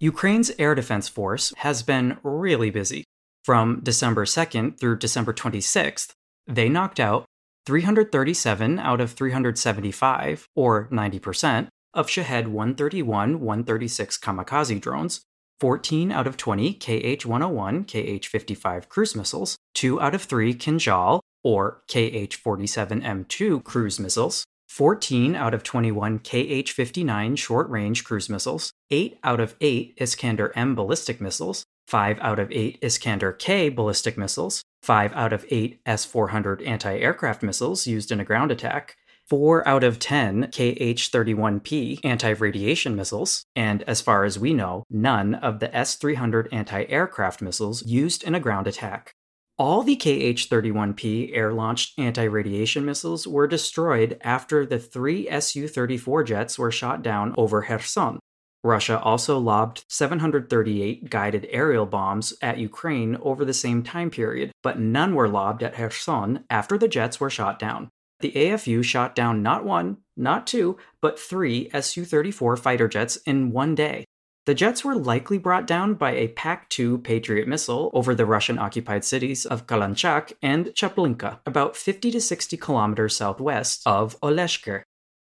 Ukraine's 0.00 0.50
air 0.58 0.74
defense 0.74 1.08
force 1.08 1.52
has 1.58 1.82
been 1.82 2.16
really 2.22 2.70
busy. 2.70 3.04
From 3.44 3.80
December 3.82 4.24
2nd 4.24 4.80
through 4.80 4.98
December 4.98 5.34
26th, 5.34 6.12
they 6.46 6.70
knocked 6.70 6.98
out 6.98 7.26
337 7.66 8.78
out 8.78 9.00
of 9.00 9.12
375, 9.12 10.48
or 10.56 10.88
90%, 10.88 11.68
of 11.94 12.08
Shahed 12.08 12.48
131 12.48 13.40
136 13.40 14.18
kamikaze 14.18 14.80
drones, 14.80 15.20
14 15.60 16.10
out 16.10 16.26
of 16.26 16.36
20 16.36 16.74
KH 16.74 17.24
101 17.24 17.84
KH 17.84 18.26
55 18.26 18.88
cruise 18.88 19.14
missiles, 19.14 19.56
2 19.74 20.00
out 20.00 20.14
of 20.14 20.22
3 20.22 20.54
Kinjal 20.54 21.20
or 21.42 21.82
KH 21.88 22.42
47M2 22.42 23.62
cruise 23.62 24.00
missiles, 24.00 24.44
14 24.68 25.36
out 25.36 25.54
of 25.54 25.62
21 25.62 26.18
KH 26.18 26.70
59 26.70 27.36
short 27.36 27.68
range 27.70 28.02
cruise 28.02 28.28
missiles, 28.28 28.72
8 28.90 29.18
out 29.22 29.40
of 29.40 29.54
8 29.60 29.94
Iskander 29.98 30.52
M 30.56 30.74
ballistic 30.74 31.20
missiles, 31.20 31.64
5 31.86 32.18
out 32.20 32.38
of 32.38 32.50
8 32.50 32.78
Iskander 32.82 33.32
K 33.32 33.68
ballistic 33.68 34.18
missiles, 34.18 34.62
5 34.82 35.12
out 35.12 35.32
of 35.32 35.44
8 35.50 35.80
S 35.86 36.04
400 36.04 36.62
anti 36.62 36.98
aircraft 36.98 37.42
missiles 37.42 37.86
used 37.86 38.10
in 38.10 38.20
a 38.20 38.24
ground 38.24 38.50
attack, 38.50 38.96
4 39.28 39.66
out 39.66 39.84
of 39.84 39.98
10 39.98 40.48
KH 40.48 41.10
31P 41.10 42.00
anti 42.04 42.30
radiation 42.30 42.94
missiles, 42.96 43.44
and 43.56 43.82
as 43.84 44.00
far 44.00 44.24
as 44.24 44.38
we 44.38 44.52
know, 44.52 44.84
none 44.90 45.34
of 45.34 45.60
the 45.60 45.74
S 45.74 45.96
300 45.96 46.48
anti 46.52 46.84
aircraft 46.84 47.42
missiles 47.42 47.84
used 47.86 48.22
in 48.22 48.34
a 48.34 48.40
ground 48.40 48.66
attack. 48.66 49.12
All 49.56 49.82
the 49.82 49.96
KH 49.96 50.48
31P 50.50 51.36
air 51.36 51.52
launched 51.52 51.98
anti 51.98 52.24
radiation 52.24 52.84
missiles 52.84 53.26
were 53.26 53.46
destroyed 53.46 54.18
after 54.22 54.66
the 54.66 54.78
three 54.78 55.28
Su 55.40 55.68
34 55.68 56.24
jets 56.24 56.58
were 56.58 56.70
shot 56.70 57.02
down 57.02 57.34
over 57.36 57.62
Kherson, 57.62 58.18
Russia 58.64 58.98
also 58.98 59.38
lobbed 59.38 59.84
738 59.90 61.10
guided 61.10 61.46
aerial 61.50 61.84
bombs 61.84 62.32
at 62.40 62.58
Ukraine 62.58 63.16
over 63.20 63.44
the 63.44 63.52
same 63.52 63.82
time 63.82 64.10
period, 64.10 64.52
but 64.62 64.80
none 64.80 65.14
were 65.14 65.28
lobbed 65.28 65.62
at 65.62 65.74
Kherson 65.74 66.44
after 66.48 66.78
the 66.78 66.88
jets 66.88 67.20
were 67.20 67.28
shot 67.28 67.58
down. 67.58 67.90
The 68.24 68.32
AFU 68.32 68.82
shot 68.82 69.14
down 69.14 69.42
not 69.42 69.66
one, 69.66 69.98
not 70.16 70.46
two, 70.46 70.78
but 71.02 71.20
three 71.20 71.68
Su 71.78 72.06
34 72.06 72.56
fighter 72.56 72.88
jets 72.88 73.16
in 73.26 73.52
one 73.52 73.74
day. 73.74 74.06
The 74.46 74.54
jets 74.54 74.82
were 74.82 74.94
likely 74.94 75.36
brought 75.36 75.66
down 75.66 75.92
by 75.92 76.12
a 76.12 76.28
PAC 76.28 76.70
2 76.70 77.00
Patriot 77.00 77.46
missile 77.46 77.90
over 77.92 78.14
the 78.14 78.24
Russian 78.24 78.58
occupied 78.58 79.04
cities 79.04 79.44
of 79.44 79.66
Kalanchak 79.66 80.32
and 80.40 80.68
Chaplinka, 80.68 81.40
about 81.44 81.76
50 81.76 82.12
to 82.12 82.20
60 82.22 82.56
kilometers 82.56 83.14
southwest 83.14 83.82
of 83.84 84.18
Oleshke. 84.22 84.84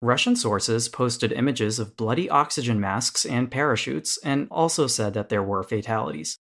Russian 0.03 0.37
sources 0.37 0.91
posted 0.91 1.33
images 1.33 1.79
of 1.79 1.97
bloody 1.97 2.29
oxygen 2.29 2.79
masks 2.79 3.25
and 3.25 3.51
parachutes 3.51 4.19
and 4.23 4.49
also 4.51 4.87
said 4.87 5.15
that 5.15 5.31
there 5.31 5.43
were 5.43 5.63
fatalities. 5.63 6.37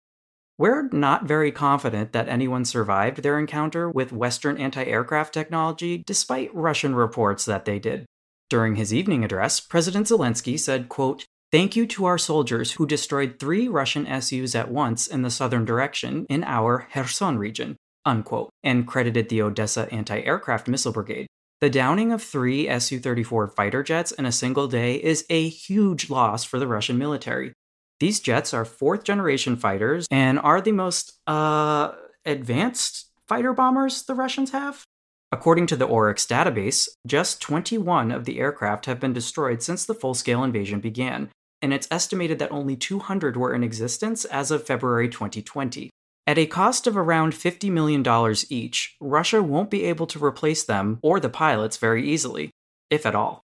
We're 0.60 0.90
not 0.90 1.26
very 1.26 1.52
confident 1.52 2.14
that 2.14 2.28
anyone 2.28 2.66
survived 2.66 3.22
their 3.22 3.38
encounter 3.38 3.92
with 3.92 4.12
Western 4.12 4.58
anti 4.58 4.84
aircraft 4.84 5.32
technology, 5.34 6.04
despite 6.06 6.54
Russian 6.54 6.96
reports 6.96 7.46
that 7.46 7.66
they 7.66 7.78
did. 7.78 8.08
During 8.50 8.76
his 8.76 8.94
evening 8.94 9.24
address, 9.24 9.60
President 9.60 10.08
Zelensky 10.08 10.60
said, 10.60 10.90
quote, 10.90 11.26
Thank 11.52 11.76
you 11.76 11.86
to 11.88 12.06
our 12.06 12.18
soldiers 12.18 12.74
who 12.74 12.88
destroyed 12.88 13.40
three 13.40 13.68
Russian 13.68 14.06
SUs 14.22 14.56
at 14.56 14.72
once 14.72 15.08
in 15.08 15.22
the 15.22 15.30
southern 15.30 15.64
direction 15.64 16.26
in 16.28 16.44
our 16.44 16.88
Kherson 16.92 17.38
region, 17.38 17.78
unquote, 18.04 18.50
and 18.64 18.88
credited 18.88 19.30
the 19.30 19.44
Odessa 19.44 19.88
anti 19.94 20.22
aircraft 20.22 20.68
missile 20.68 20.92
brigade. 20.92 21.28
The 21.62 21.70
downing 21.70 22.12
of 22.12 22.24
three 22.24 22.68
Su 22.80 23.00
34 23.00 23.48
fighter 23.50 23.84
jets 23.84 24.12
in 24.12 24.26
a 24.26 24.32
single 24.32 24.68
day 24.68 24.96
is 24.96 25.26
a 25.30 25.48
huge 25.48 26.10
loss 26.10 26.44
for 26.44 26.58
the 26.58 26.68
Russian 26.68 26.98
military. 26.98 27.54
These 28.00 28.20
jets 28.20 28.54
are 28.54 28.66
fourth 28.66 29.04
generation 29.04 29.56
fighters 29.56 30.06
and 30.12 30.39
are 30.39 30.62
the 30.62 30.72
most 30.72 31.20
uh, 31.25 31.94
advanced 32.25 33.08
fighter 33.27 33.54
bombers 33.54 34.04
the 34.04 34.16
Russians 34.16 34.51
have. 34.51 34.84
According 35.32 35.68
to 35.68 35.75
the 35.75 35.86
Oryx 35.86 36.25
database, 36.25 36.88
just 37.06 37.42
21 37.42 38.12
of 38.12 38.25
the 38.25 38.39
aircraft 38.39 38.86
have 38.86 39.00
been 39.00 39.13
destroyed 39.13 39.62
since 39.62 39.86
the 39.86 39.94
full 39.94 40.13
scale 40.13 40.44
invasion 40.44 40.80
began, 40.80 41.30
and 41.62 41.74
it's 41.74 41.88
estimated 41.92 42.39
that 42.39 42.51
only 42.51 42.75
200 42.75 43.36
were 43.36 43.54
in 43.54 43.63
existence 43.63 44.24
as 44.25 44.51
of 44.51 44.66
February 44.66 45.10
2020. 45.10 45.89
At 46.25 46.38
a 46.38 46.46
cost 46.46 46.88
of 46.88 46.96
around 46.96 47.34
$50 47.34 47.72
million 47.72 48.06
each, 48.50 48.96
Russia 49.01 49.42
won't 49.42 49.72
be 49.72 49.86
able 49.86 50.08
to 50.08 50.24
replace 50.24 50.63
them 50.63 51.00
or 51.01 51.20
the 51.20 51.30
pilots 51.30 51.77
very 51.77 52.08
easily, 52.08 52.51
if 52.89 53.06
at 53.06 53.16
all. 53.16 53.44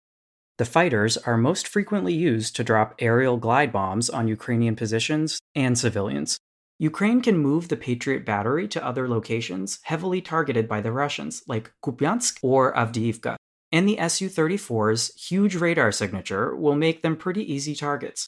The 0.58 0.66
fighters 0.66 1.18
are 1.18 1.38
most 1.38 1.68
frequently 1.68 2.16
used 2.16 2.56
to 2.56 2.64
drop 2.64 2.96
aerial 2.98 3.38
glide 3.38 3.72
bombs 3.72 4.10
on 4.10 4.28
Ukrainian 4.28 4.76
positions 4.76 5.40
and 5.54 5.78
civilians. 5.78 6.40
Ukraine 6.80 7.22
can 7.22 7.38
move 7.38 7.68
the 7.68 7.78
Patriot 7.78 8.26
battery 8.26 8.68
to 8.70 8.84
other 8.84 9.08
locations 9.08 9.80
heavily 9.84 10.20
targeted 10.20 10.68
by 10.68 10.82
the 10.82 10.92
Russians, 10.92 11.44
like 11.48 11.72
Kupiansk 11.84 12.40
or 12.42 12.74
Avdiivka, 12.74 13.36
and 13.72 13.88
the 13.88 13.98
Su 14.10 14.30
34's 14.30 15.14
huge 15.30 15.56
radar 15.56 15.92
signature 15.92 16.56
will 16.56 16.76
make 16.76 17.04
them 17.04 17.16
pretty 17.16 17.52
easy 17.54 17.76
targets. 17.76 18.28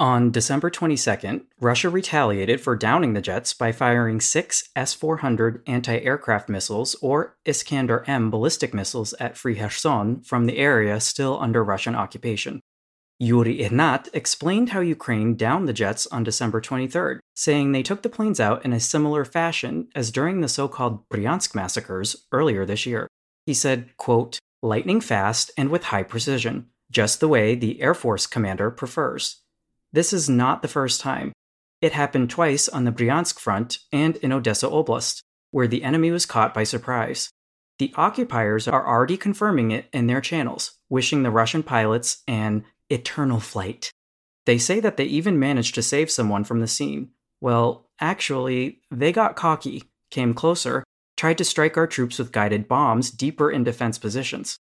On 0.00 0.30
December 0.30 0.70
22nd, 0.70 1.46
Russia 1.60 1.88
retaliated 1.88 2.60
for 2.60 2.76
downing 2.76 3.14
the 3.14 3.20
jets 3.20 3.52
by 3.52 3.72
firing 3.72 4.20
six 4.20 4.68
S 4.76 4.94
400 4.94 5.60
anti 5.66 5.98
aircraft 5.98 6.48
missiles 6.48 6.94
or 7.02 7.36
Iskander 7.44 8.04
M 8.06 8.30
ballistic 8.30 8.72
missiles 8.72 9.12
at 9.14 9.36
Free 9.36 9.56
Kherson 9.56 10.20
from 10.22 10.46
the 10.46 10.58
area 10.58 11.00
still 11.00 11.40
under 11.40 11.64
Russian 11.64 11.96
occupation. 11.96 12.60
Yuri 13.18 13.58
Ihnat 13.58 14.08
explained 14.12 14.68
how 14.68 14.78
Ukraine 14.78 15.34
downed 15.34 15.66
the 15.66 15.72
jets 15.72 16.06
on 16.06 16.22
December 16.22 16.60
23rd, 16.60 17.18
saying 17.34 17.72
they 17.72 17.82
took 17.82 18.02
the 18.02 18.08
planes 18.08 18.38
out 18.38 18.64
in 18.64 18.72
a 18.72 18.78
similar 18.78 19.24
fashion 19.24 19.88
as 19.96 20.12
during 20.12 20.40
the 20.40 20.48
so 20.48 20.68
called 20.68 21.08
Bryansk 21.08 21.56
massacres 21.56 22.24
earlier 22.30 22.64
this 22.64 22.86
year. 22.86 23.08
He 23.46 23.54
said, 23.54 23.96
quote, 23.96 24.38
lightning 24.62 25.00
fast 25.00 25.50
and 25.56 25.70
with 25.70 25.84
high 25.84 26.04
precision, 26.04 26.68
just 26.88 27.18
the 27.18 27.26
way 27.26 27.56
the 27.56 27.80
Air 27.80 27.94
Force 27.94 28.28
commander 28.28 28.70
prefers. 28.70 29.42
This 29.98 30.12
is 30.12 30.28
not 30.28 30.62
the 30.62 30.68
first 30.68 31.00
time. 31.00 31.32
It 31.82 31.90
happened 31.90 32.30
twice 32.30 32.68
on 32.68 32.84
the 32.84 32.92
Bryansk 32.92 33.40
front 33.40 33.80
and 33.90 34.14
in 34.18 34.30
Odessa 34.30 34.68
Oblast, 34.68 35.24
where 35.50 35.66
the 35.66 35.82
enemy 35.82 36.12
was 36.12 36.24
caught 36.24 36.54
by 36.54 36.62
surprise. 36.62 37.32
The 37.80 37.92
occupiers 37.96 38.68
are 38.68 38.86
already 38.86 39.16
confirming 39.16 39.72
it 39.72 39.86
in 39.92 40.06
their 40.06 40.20
channels, 40.20 40.78
wishing 40.88 41.24
the 41.24 41.32
Russian 41.32 41.64
pilots 41.64 42.22
an 42.28 42.64
eternal 42.88 43.40
flight. 43.40 43.90
They 44.46 44.56
say 44.56 44.78
that 44.78 44.98
they 44.98 45.04
even 45.06 45.36
managed 45.36 45.74
to 45.74 45.82
save 45.82 46.12
someone 46.12 46.44
from 46.44 46.60
the 46.60 46.68
scene. 46.68 47.10
Well, 47.40 47.90
actually, 48.00 48.82
they 48.92 49.10
got 49.10 49.34
cocky, 49.34 49.82
came 50.12 50.32
closer, 50.32 50.84
tried 51.16 51.38
to 51.38 51.44
strike 51.44 51.76
our 51.76 51.88
troops 51.88 52.20
with 52.20 52.30
guided 52.30 52.68
bombs 52.68 53.10
deeper 53.10 53.50
in 53.50 53.64
defense 53.64 53.98
positions. 53.98 54.58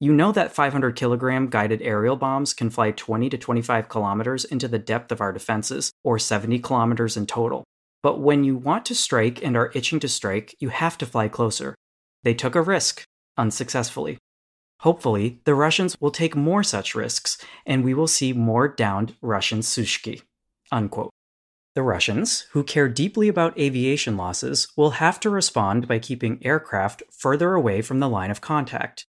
You 0.00 0.12
know 0.12 0.30
that 0.30 0.52
500 0.52 0.94
kilogram 0.94 1.48
guided 1.48 1.82
aerial 1.82 2.14
bombs 2.14 2.54
can 2.54 2.70
fly 2.70 2.92
20 2.92 3.30
to 3.30 3.36
25 3.36 3.88
kilometers 3.88 4.44
into 4.44 4.68
the 4.68 4.78
depth 4.78 5.10
of 5.10 5.20
our 5.20 5.32
defenses, 5.32 5.90
or 6.04 6.20
70 6.20 6.60
kilometers 6.60 7.16
in 7.16 7.26
total. 7.26 7.64
But 8.00 8.20
when 8.20 8.44
you 8.44 8.56
want 8.56 8.86
to 8.86 8.94
strike 8.94 9.42
and 9.42 9.56
are 9.56 9.72
itching 9.74 9.98
to 9.98 10.08
strike, 10.08 10.54
you 10.60 10.68
have 10.68 10.98
to 10.98 11.06
fly 11.06 11.26
closer. 11.26 11.74
They 12.22 12.32
took 12.32 12.54
a 12.54 12.62
risk, 12.62 13.02
unsuccessfully. 13.36 14.18
Hopefully, 14.82 15.40
the 15.42 15.56
Russians 15.56 15.96
will 16.00 16.12
take 16.12 16.36
more 16.36 16.62
such 16.62 16.94
risks, 16.94 17.36
and 17.66 17.82
we 17.82 17.92
will 17.92 18.06
see 18.06 18.32
more 18.32 18.68
downed 18.68 19.16
Russian 19.20 19.60
Sushki. 19.60 20.22
Unquote. 20.70 21.10
The 21.74 21.82
Russians, 21.82 22.46
who 22.52 22.62
care 22.62 22.88
deeply 22.88 23.26
about 23.26 23.58
aviation 23.58 24.16
losses, 24.16 24.68
will 24.76 24.90
have 25.02 25.18
to 25.20 25.30
respond 25.30 25.88
by 25.88 25.98
keeping 25.98 26.38
aircraft 26.46 27.02
further 27.10 27.54
away 27.54 27.82
from 27.82 27.98
the 27.98 28.08
line 28.08 28.30
of 28.30 28.40
contact. 28.40 29.04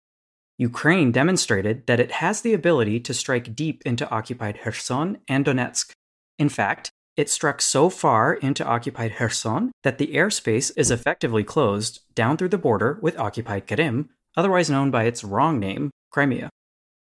Ukraine 0.58 1.12
demonstrated 1.12 1.86
that 1.86 2.00
it 2.00 2.12
has 2.12 2.40
the 2.40 2.54
ability 2.54 3.00
to 3.00 3.12
strike 3.12 3.54
deep 3.54 3.82
into 3.84 4.08
occupied 4.10 4.60
Kherson 4.62 5.18
and 5.28 5.44
Donetsk. 5.44 5.92
In 6.38 6.48
fact, 6.48 6.90
it 7.16 7.30
struck 7.30 7.60
so 7.60 7.90
far 7.90 8.34
into 8.34 8.64
occupied 8.64 9.16
Kherson 9.16 9.72
that 9.82 9.98
the 9.98 10.08
airspace 10.08 10.70
is 10.76 10.90
effectively 10.90 11.44
closed 11.44 12.00
down 12.14 12.36
through 12.36 12.50
the 12.50 12.58
border 12.58 12.98
with 13.02 13.18
occupied 13.18 13.66
Krim, 13.66 14.10
otherwise 14.36 14.70
known 14.70 14.90
by 14.90 15.04
its 15.04 15.24
wrong 15.24 15.58
name, 15.58 15.90
Crimea. 16.10 16.50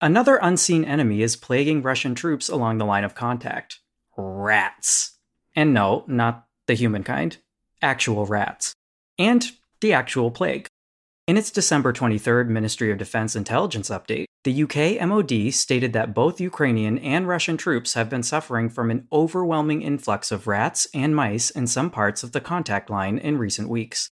Another 0.00 0.36
unseen 0.36 0.84
enemy 0.84 1.22
is 1.22 1.36
plaguing 1.36 1.82
Russian 1.82 2.14
troops 2.14 2.48
along 2.48 2.78
the 2.78 2.84
line 2.84 3.04
of 3.04 3.14
contact 3.14 3.80
rats. 4.16 5.18
And 5.54 5.72
no, 5.72 6.04
not 6.06 6.46
the 6.66 6.74
humankind, 6.74 7.38
actual 7.80 8.26
rats. 8.26 8.74
And 9.18 9.50
the 9.80 9.92
actual 9.92 10.30
plague. 10.30 10.66
In 11.28 11.36
its 11.36 11.52
December 11.52 11.92
23rd 11.92 12.48
Ministry 12.48 12.90
of 12.90 12.98
Defense 12.98 13.36
intelligence 13.36 13.90
update, 13.90 14.24
the 14.42 14.64
UK 14.64 15.06
MOD 15.06 15.54
stated 15.54 15.92
that 15.92 16.14
both 16.14 16.40
Ukrainian 16.40 16.98
and 16.98 17.28
Russian 17.28 17.56
troops 17.56 17.94
have 17.94 18.10
been 18.10 18.24
suffering 18.24 18.68
from 18.68 18.90
an 18.90 19.06
overwhelming 19.12 19.82
influx 19.82 20.32
of 20.32 20.48
rats 20.48 20.88
and 20.92 21.14
mice 21.14 21.48
in 21.48 21.68
some 21.68 21.90
parts 21.90 22.24
of 22.24 22.32
the 22.32 22.40
contact 22.40 22.90
line 22.90 23.18
in 23.18 23.38
recent 23.38 23.68
weeks. 23.68 24.10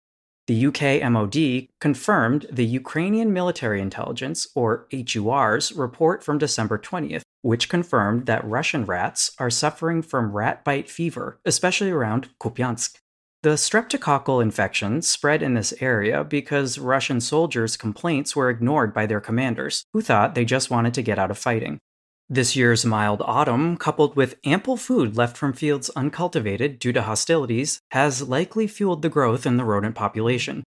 The 0.48 0.66
UK 0.66 1.08
MOD 1.08 1.68
confirmed 1.80 2.46
the 2.50 2.66
Ukrainian 2.66 3.32
Military 3.32 3.80
Intelligence, 3.80 4.48
or 4.56 4.88
HUR's, 4.92 5.70
report 5.70 6.24
from 6.24 6.38
December 6.38 6.76
20th, 6.76 7.22
which 7.42 7.68
confirmed 7.68 8.26
that 8.26 8.44
Russian 8.44 8.84
rats 8.84 9.30
are 9.38 9.50
suffering 9.50 10.02
from 10.02 10.32
rat 10.32 10.64
bite 10.64 10.90
fever, 10.90 11.38
especially 11.44 11.92
around 11.92 12.30
Kupiansk. 12.40 12.96
The 13.42 13.50
streptococcal 13.50 14.42
infection 14.42 15.02
spread 15.02 15.42
in 15.42 15.54
this 15.54 15.74
area 15.80 16.24
because 16.24 16.78
Russian 16.78 17.20
soldiers' 17.20 17.76
complaints 17.76 18.34
were 18.34 18.50
ignored 18.50 18.92
by 18.92 19.06
their 19.06 19.20
commanders, 19.20 19.84
who 19.92 20.00
thought 20.00 20.34
they 20.34 20.44
just 20.44 20.70
wanted 20.70 20.94
to 20.94 21.02
get 21.02 21.18
out 21.18 21.30
of 21.30 21.38
fighting. 21.38 21.78
This 22.28 22.56
year's 22.56 22.84
mild 22.84 23.22
autumn, 23.24 23.76
coupled 23.76 24.16
with 24.16 24.38
ample 24.44 24.76
food 24.76 25.16
left 25.16 25.36
from 25.36 25.52
fields 25.52 25.90
uncultivated 25.90 26.80
due 26.80 26.92
to 26.92 27.02
hostilities, 27.02 27.80
has 27.92 28.28
likely 28.28 28.66
fueled 28.66 29.02
the 29.02 29.08
growth 29.08 29.46
in 29.46 29.58
the 29.58 29.64
rodent 29.64 29.94
population. 29.94 30.64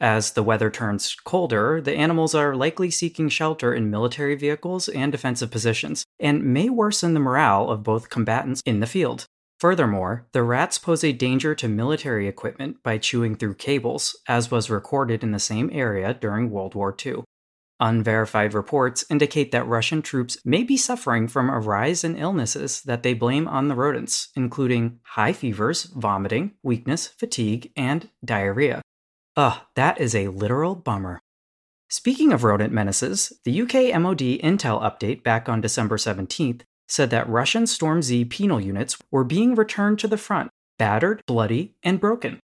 As 0.00 0.32
the 0.32 0.42
weather 0.42 0.70
turns 0.70 1.14
colder, 1.14 1.80
the 1.80 1.94
animals 1.94 2.34
are 2.34 2.56
likely 2.56 2.90
seeking 2.90 3.28
shelter 3.28 3.74
in 3.74 3.90
military 3.90 4.34
vehicles 4.34 4.88
and 4.88 5.12
defensive 5.12 5.50
positions, 5.50 6.04
and 6.18 6.42
may 6.42 6.70
worsen 6.70 7.12
the 7.12 7.20
morale 7.20 7.68
of 7.68 7.82
both 7.82 8.08
combatants 8.08 8.62
in 8.64 8.80
the 8.80 8.86
field. 8.86 9.26
Furthermore, 9.64 10.26
the 10.32 10.42
rats 10.42 10.76
pose 10.76 11.02
a 11.02 11.12
danger 11.12 11.54
to 11.54 11.68
military 11.68 12.28
equipment 12.28 12.82
by 12.82 12.98
chewing 12.98 13.34
through 13.34 13.54
cables, 13.54 14.14
as 14.28 14.50
was 14.50 14.68
recorded 14.68 15.22
in 15.22 15.32
the 15.32 15.38
same 15.38 15.70
area 15.72 16.12
during 16.12 16.50
World 16.50 16.74
War 16.74 16.94
II. 16.94 17.24
Unverified 17.80 18.52
reports 18.52 19.06
indicate 19.08 19.52
that 19.52 19.66
Russian 19.66 20.02
troops 20.02 20.36
may 20.44 20.64
be 20.64 20.76
suffering 20.76 21.28
from 21.28 21.48
a 21.48 21.58
rise 21.58 22.04
in 22.04 22.14
illnesses 22.14 22.82
that 22.82 23.02
they 23.02 23.14
blame 23.14 23.48
on 23.48 23.68
the 23.68 23.74
rodents, 23.74 24.28
including 24.36 25.00
high 25.02 25.32
fevers, 25.32 25.84
vomiting, 25.84 26.52
weakness, 26.62 27.06
fatigue, 27.06 27.72
and 27.74 28.10
diarrhea. 28.22 28.82
Ugh, 29.34 29.60
that 29.76 29.98
is 29.98 30.14
a 30.14 30.28
literal 30.28 30.74
bummer. 30.74 31.22
Speaking 31.88 32.34
of 32.34 32.44
rodent 32.44 32.74
menaces, 32.74 33.32
the 33.44 33.62
UK 33.62 33.98
MOD 33.98 34.20
intel 34.44 34.82
update 34.82 35.22
back 35.22 35.48
on 35.48 35.62
December 35.62 35.96
17th 35.96 36.64
said 36.88 37.10
that 37.10 37.28
Russian 37.28 37.66
Storm 37.66 38.02
Z 38.02 38.26
penal 38.26 38.60
units 38.60 38.96
were 39.10 39.24
being 39.24 39.54
returned 39.54 39.98
to 40.00 40.08
the 40.08 40.18
front, 40.18 40.50
battered, 40.78 41.22
bloody, 41.26 41.74
and 41.82 42.00
broken. 42.00 42.40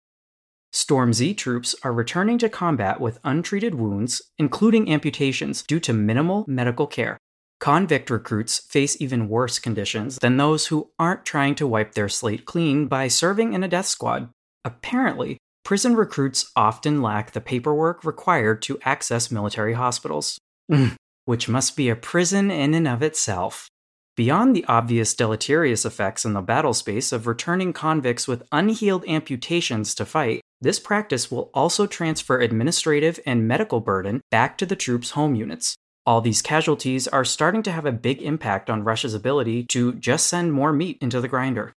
Storm 0.72 1.14
Z 1.14 1.36
troops 1.36 1.74
are 1.84 1.94
returning 1.94 2.38
to 2.40 2.50
combat 2.50 3.00
with 3.00 3.20
untreated 3.24 3.76
wounds, 3.76 4.22
including 4.38 4.90
amputations, 4.90 5.64
due 5.64 5.80
to 5.80 5.94
minimal 5.94 6.44
medical 6.48 6.86
care. 6.86 7.18
Convict 7.62 8.10
recruits 8.10 8.60
face 8.60 9.00
even 9.00 9.30
worse 9.30 9.58
conditions 9.58 10.18
than 10.18 10.38
those 10.38 10.68
who 10.68 10.90
aren't 11.00 11.26
trying 11.26 11.56
to 11.56 11.66
wipe 11.66 11.94
their 11.94 12.10
slate 12.10 12.46
clean 12.46 12.88
by 12.88 13.08
serving 13.08 13.54
in 13.54 13.64
a 13.64 13.68
death 13.68 13.86
squad. 13.86 14.30
Apparently, 14.66 15.38
prison 15.64 15.96
recruits 15.96 16.52
often 16.56 17.02
lack 17.02 17.32
the 17.32 17.42
paperwork 17.42 18.04
required 18.04 18.62
to 18.64 18.78
access 18.84 19.32
military 19.32 19.74
hospitals, 19.74 20.38
which 21.26 21.48
must 21.48 21.78
be 21.78 21.88
a 21.88 21.96
prison 21.96 22.52
in 22.52 22.74
and 22.74 22.88
of 22.88 23.02
itself. 23.02 23.70
Beyond 24.16 24.56
the 24.56 24.64
obvious 24.70 25.14
deleterious 25.14 25.84
effects 25.84 26.24
in 26.24 26.32
the 26.32 26.42
battle 26.42 26.74
space 26.74 27.12
of 27.12 27.28
returning 27.28 27.74
convicts 27.74 28.30
with 28.30 28.48
unhealed 28.50 29.04
amputations 29.10 29.94
to 29.96 30.06
fight, 30.06 30.40
this 30.62 30.80
practice 30.80 31.30
will 31.30 31.52
also 31.54 31.86
transfer 31.86 32.40
administrative 32.40 33.20
and 33.26 33.46
medical 33.46 33.82
burden 33.82 34.22
back 34.32 34.58
to 34.60 34.66
the 34.66 34.76
troops' 34.78 35.12
home 35.12 35.36
units. 35.36 35.76
All 36.06 36.22
these 36.22 36.42
casualties 36.42 37.10
are 37.10 37.26
starting 37.26 37.62
to 37.64 37.74
have 37.74 37.86
a 37.86 37.92
big 37.92 38.22
impact 38.22 38.70
on 38.70 38.86
Russia's 38.86 39.14
ability 39.14 39.66
to 39.66 39.92
just 39.96 40.28
send 40.28 40.54
more 40.54 40.72
meat 40.72 40.98
into 41.02 41.20
the 41.20 41.28
grinder. 41.28 41.74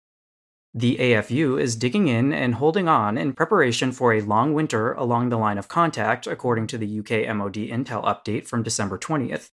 The 0.74 0.96
AFU 0.98 1.58
is 1.58 1.74
digging 1.74 2.08
in 2.08 2.34
and 2.34 2.56
holding 2.56 2.86
on 2.86 3.16
in 3.16 3.32
preparation 3.32 3.92
for 3.92 4.12
a 4.12 4.20
long 4.20 4.52
winter 4.52 4.92
along 4.92 5.30
the 5.30 5.38
line 5.38 5.56
of 5.56 5.68
contact, 5.68 6.26
according 6.26 6.66
to 6.66 6.76
the 6.76 6.98
UK 6.98 7.34
MOD 7.34 7.54
intel 7.54 8.04
update 8.04 8.46
from 8.46 8.62
December 8.62 8.98
20th. 8.98 9.48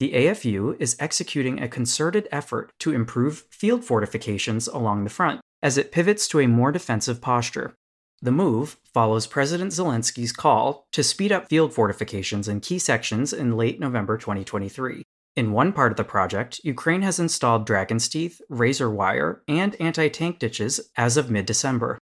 The 0.00 0.12
AFU 0.12 0.80
is 0.80 0.96
executing 0.98 1.60
a 1.60 1.68
concerted 1.68 2.26
effort 2.32 2.72
to 2.78 2.94
improve 2.94 3.44
field 3.50 3.84
fortifications 3.84 4.66
along 4.66 5.04
the 5.04 5.10
front 5.10 5.42
as 5.62 5.76
it 5.76 5.92
pivots 5.92 6.26
to 6.28 6.40
a 6.40 6.48
more 6.48 6.72
defensive 6.72 7.20
posture. 7.20 7.74
The 8.22 8.32
move 8.32 8.78
follows 8.94 9.26
President 9.26 9.72
Zelensky's 9.72 10.32
call 10.32 10.86
to 10.92 11.04
speed 11.04 11.32
up 11.32 11.50
field 11.50 11.74
fortifications 11.74 12.48
in 12.48 12.60
key 12.60 12.78
sections 12.78 13.34
in 13.34 13.58
late 13.58 13.78
November 13.78 14.16
2023. 14.16 15.02
In 15.36 15.52
one 15.52 15.70
part 15.70 15.92
of 15.92 15.98
the 15.98 16.04
project, 16.04 16.62
Ukraine 16.64 17.02
has 17.02 17.20
installed 17.20 17.66
Dragon's 17.66 18.08
Teeth, 18.08 18.40
razor 18.48 18.88
wire, 18.88 19.42
and 19.48 19.76
anti 19.78 20.08
tank 20.08 20.38
ditches 20.38 20.80
as 20.96 21.18
of 21.18 21.30
mid 21.30 21.44
December. 21.44 21.98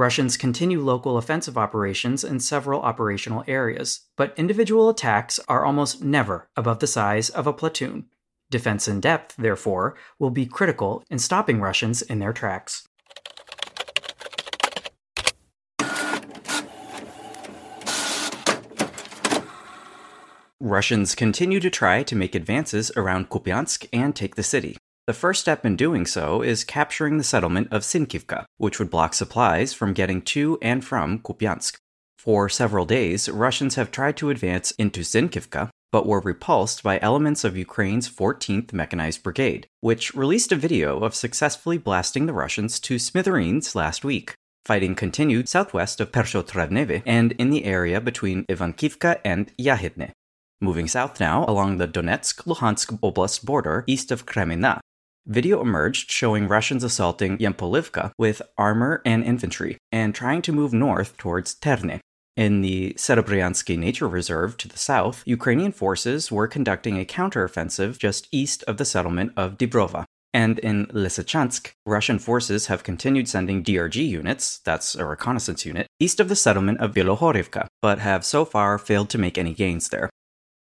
Russians 0.00 0.38
continue 0.38 0.80
local 0.80 1.18
offensive 1.18 1.58
operations 1.58 2.24
in 2.24 2.40
several 2.40 2.80
operational 2.80 3.44
areas, 3.46 4.06
but 4.16 4.32
individual 4.38 4.88
attacks 4.88 5.38
are 5.46 5.66
almost 5.66 6.02
never 6.02 6.48
above 6.56 6.78
the 6.78 6.86
size 6.86 7.28
of 7.28 7.46
a 7.46 7.52
platoon. 7.52 8.06
Defense 8.50 8.88
in 8.88 9.00
depth, 9.00 9.36
therefore, 9.36 9.94
will 10.18 10.30
be 10.30 10.46
critical 10.46 11.04
in 11.10 11.18
stopping 11.18 11.60
Russians 11.60 12.00
in 12.00 12.18
their 12.18 12.32
tracks. 12.32 12.88
Russians 20.58 21.14
continue 21.14 21.60
to 21.60 21.68
try 21.68 22.02
to 22.04 22.16
make 22.16 22.34
advances 22.34 22.90
around 22.96 23.28
Kupiansk 23.28 23.86
and 23.92 24.16
take 24.16 24.36
the 24.36 24.42
city. 24.42 24.78
The 25.10 25.14
first 25.14 25.40
step 25.40 25.66
in 25.66 25.74
doing 25.74 26.06
so 26.06 26.40
is 26.40 26.62
capturing 26.62 27.18
the 27.18 27.24
settlement 27.24 27.66
of 27.72 27.82
Sinkivka, 27.82 28.44
which 28.58 28.78
would 28.78 28.90
block 28.90 29.12
supplies 29.12 29.72
from 29.74 29.92
getting 29.92 30.22
to 30.22 30.56
and 30.62 30.84
from 30.84 31.18
Kupiansk. 31.18 31.78
For 32.16 32.48
several 32.48 32.84
days, 32.84 33.28
Russians 33.28 33.74
have 33.74 33.90
tried 33.90 34.16
to 34.18 34.30
advance 34.30 34.70
into 34.78 35.00
Sinkivka, 35.00 35.68
but 35.90 36.06
were 36.06 36.20
repulsed 36.20 36.84
by 36.84 37.00
elements 37.00 37.42
of 37.42 37.56
Ukraine's 37.56 38.08
14th 38.08 38.72
Mechanized 38.72 39.24
Brigade, 39.24 39.66
which 39.80 40.14
released 40.14 40.52
a 40.52 40.54
video 40.56 41.00
of 41.00 41.16
successfully 41.16 41.76
blasting 41.76 42.26
the 42.26 42.32
Russians 42.32 42.78
to 42.78 42.96
smithereens 43.00 43.74
last 43.74 44.04
week. 44.04 44.34
Fighting 44.64 44.94
continued 44.94 45.48
southwest 45.48 46.00
of 46.00 46.12
Pershotravneve 46.12 47.02
and 47.04 47.32
in 47.32 47.50
the 47.50 47.64
area 47.64 48.00
between 48.00 48.44
Ivankivka 48.44 49.18
and 49.24 49.50
Yahidne. 49.56 50.12
Moving 50.60 50.86
south 50.86 51.18
now 51.18 51.44
along 51.48 51.78
the 51.78 51.88
Donetsk 51.88 52.44
Luhansk 52.44 53.00
Oblast 53.00 53.44
border 53.44 53.82
east 53.88 54.12
of 54.12 54.24
Kreminna. 54.24 54.78
Video 55.30 55.60
emerged 55.60 56.10
showing 56.10 56.48
Russians 56.48 56.82
assaulting 56.82 57.38
Yampolivka 57.38 58.10
with 58.18 58.42
armor 58.58 59.00
and 59.04 59.22
infantry 59.22 59.78
and 59.92 60.12
trying 60.12 60.42
to 60.42 60.52
move 60.52 60.72
north 60.72 61.16
towards 61.18 61.54
Terne. 61.54 62.00
In 62.36 62.62
the 62.62 62.94
Serebryansky 62.94 63.78
Nature 63.78 64.08
Reserve 64.08 64.56
to 64.56 64.66
the 64.66 64.76
south, 64.76 65.22
Ukrainian 65.24 65.70
forces 65.70 66.32
were 66.32 66.48
conducting 66.48 66.98
a 66.98 67.04
counteroffensive 67.04 67.96
just 67.96 68.26
east 68.32 68.64
of 68.64 68.76
the 68.76 68.84
settlement 68.84 69.30
of 69.36 69.56
Dibrova. 69.56 70.04
And 70.34 70.58
in 70.58 70.86
Lysychansk, 70.86 71.70
Russian 71.86 72.18
forces 72.18 72.66
have 72.66 72.82
continued 72.82 73.28
sending 73.28 73.62
DRG 73.62 74.04
units, 74.04 74.58
that's 74.64 74.96
a 74.96 75.04
reconnaissance 75.04 75.64
unit, 75.64 75.86
east 76.00 76.18
of 76.18 76.28
the 76.28 76.34
settlement 76.34 76.80
of 76.80 76.92
Bilohorivka, 76.92 77.68
but 77.80 78.00
have 78.00 78.24
so 78.24 78.44
far 78.44 78.78
failed 78.78 79.10
to 79.10 79.18
make 79.18 79.38
any 79.38 79.54
gains 79.54 79.90
there. 79.90 80.10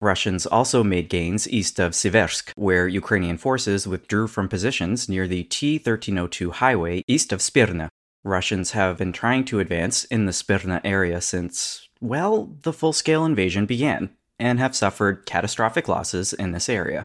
Russians 0.03 0.45
also 0.45 0.83
made 0.83 1.07
gains 1.07 1.49
east 1.49 1.79
of 1.79 1.93
Siversk, 1.93 2.51
where 2.55 2.89
Ukrainian 2.89 3.37
forces 3.37 3.87
withdrew 3.87 4.27
from 4.27 4.49
positions 4.49 5.07
near 5.07 5.27
the 5.29 5.43
T 5.45 5.77
1302 5.77 6.51
highway 6.51 7.03
east 7.07 7.31
of 7.31 7.39
Spirna. 7.41 7.87
Russians 8.25 8.71
have 8.71 8.97
been 8.97 9.13
trying 9.13 9.45
to 9.45 9.61
advance 9.61 10.03
in 10.05 10.25
the 10.25 10.33
Spirna 10.33 10.81
area 10.83 11.21
since, 11.21 11.87
well, 12.01 12.53
the 12.63 12.73
full 12.73 12.91
scale 12.91 13.23
invasion 13.23 13.65
began, 13.65 14.09
and 14.37 14.59
have 14.59 14.75
suffered 14.75 15.25
catastrophic 15.25 15.87
losses 15.87 16.33
in 16.33 16.51
this 16.51 16.67
area. 16.67 17.03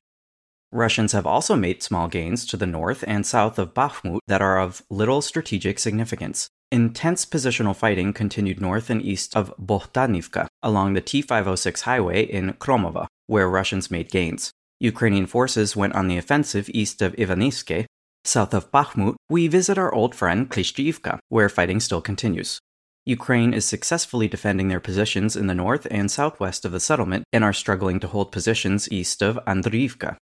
Russians 0.73 1.13
have 1.13 1.27
also 1.27 1.55
made 1.55 1.85
small 1.85 2.09
gains 2.09 2.45
to 2.47 2.57
the 2.57 2.67
north 2.67 3.05
and 3.07 3.25
south 3.25 3.61
of 3.61 3.75
Bakhmut 3.75 4.19
that 4.27 4.43
are 4.43 4.59
of 4.59 4.83
little 4.91 5.23
strategic 5.23 5.79
significance. 5.79 6.49
Intense 6.71 7.25
positional 7.25 7.75
fighting 7.75 8.13
continued 8.13 8.61
north 8.61 8.91
and 8.91 9.01
east 9.01 9.35
of 9.35 9.55
Bohdanivka 9.57 10.49
along 10.63 10.93
the 10.93 11.01
T506 11.01 11.81
highway 11.83 12.25
in 12.25 12.53
Kromova, 12.55 13.07
where 13.27 13.49
Russians 13.49 13.91
made 13.91 14.11
gains. 14.11 14.51
Ukrainian 14.79 15.25
forces 15.25 15.75
went 15.75 15.95
on 15.95 16.09
the 16.09 16.19
offensive 16.19 16.69
east 16.75 17.01
of 17.01 17.17
Ivanivske. 17.17 17.87
South 18.27 18.53
of 18.53 18.71
Bakhmut, 18.71 19.15
we 19.31 19.49
visit 19.49 19.79
our 19.79 19.95
old 19.95 20.15
friend 20.15 20.51
Klishchiivka, 20.51 21.19
where 21.31 21.49
fighting 21.49 21.81
still 21.81 22.03
continues. 22.03 22.61
Ukraine 23.07 23.55
is 23.55 23.65
successfully 23.65 24.29
defending 24.29 24.69
their 24.69 24.79
positions 24.79 25.37
in 25.37 25.47
the 25.47 25.55
north 25.55 25.87
and 25.91 26.11
southwest 26.11 26.67
of 26.67 26.73
the 26.73 26.81
settlement 26.81 27.25
and 27.33 27.43
are 27.43 27.55
struggling 27.55 27.99
to 28.01 28.09
hold 28.09 28.31
positions 28.31 28.93
east 28.93 29.23
of 29.23 29.39
Andriivka. 29.47 30.19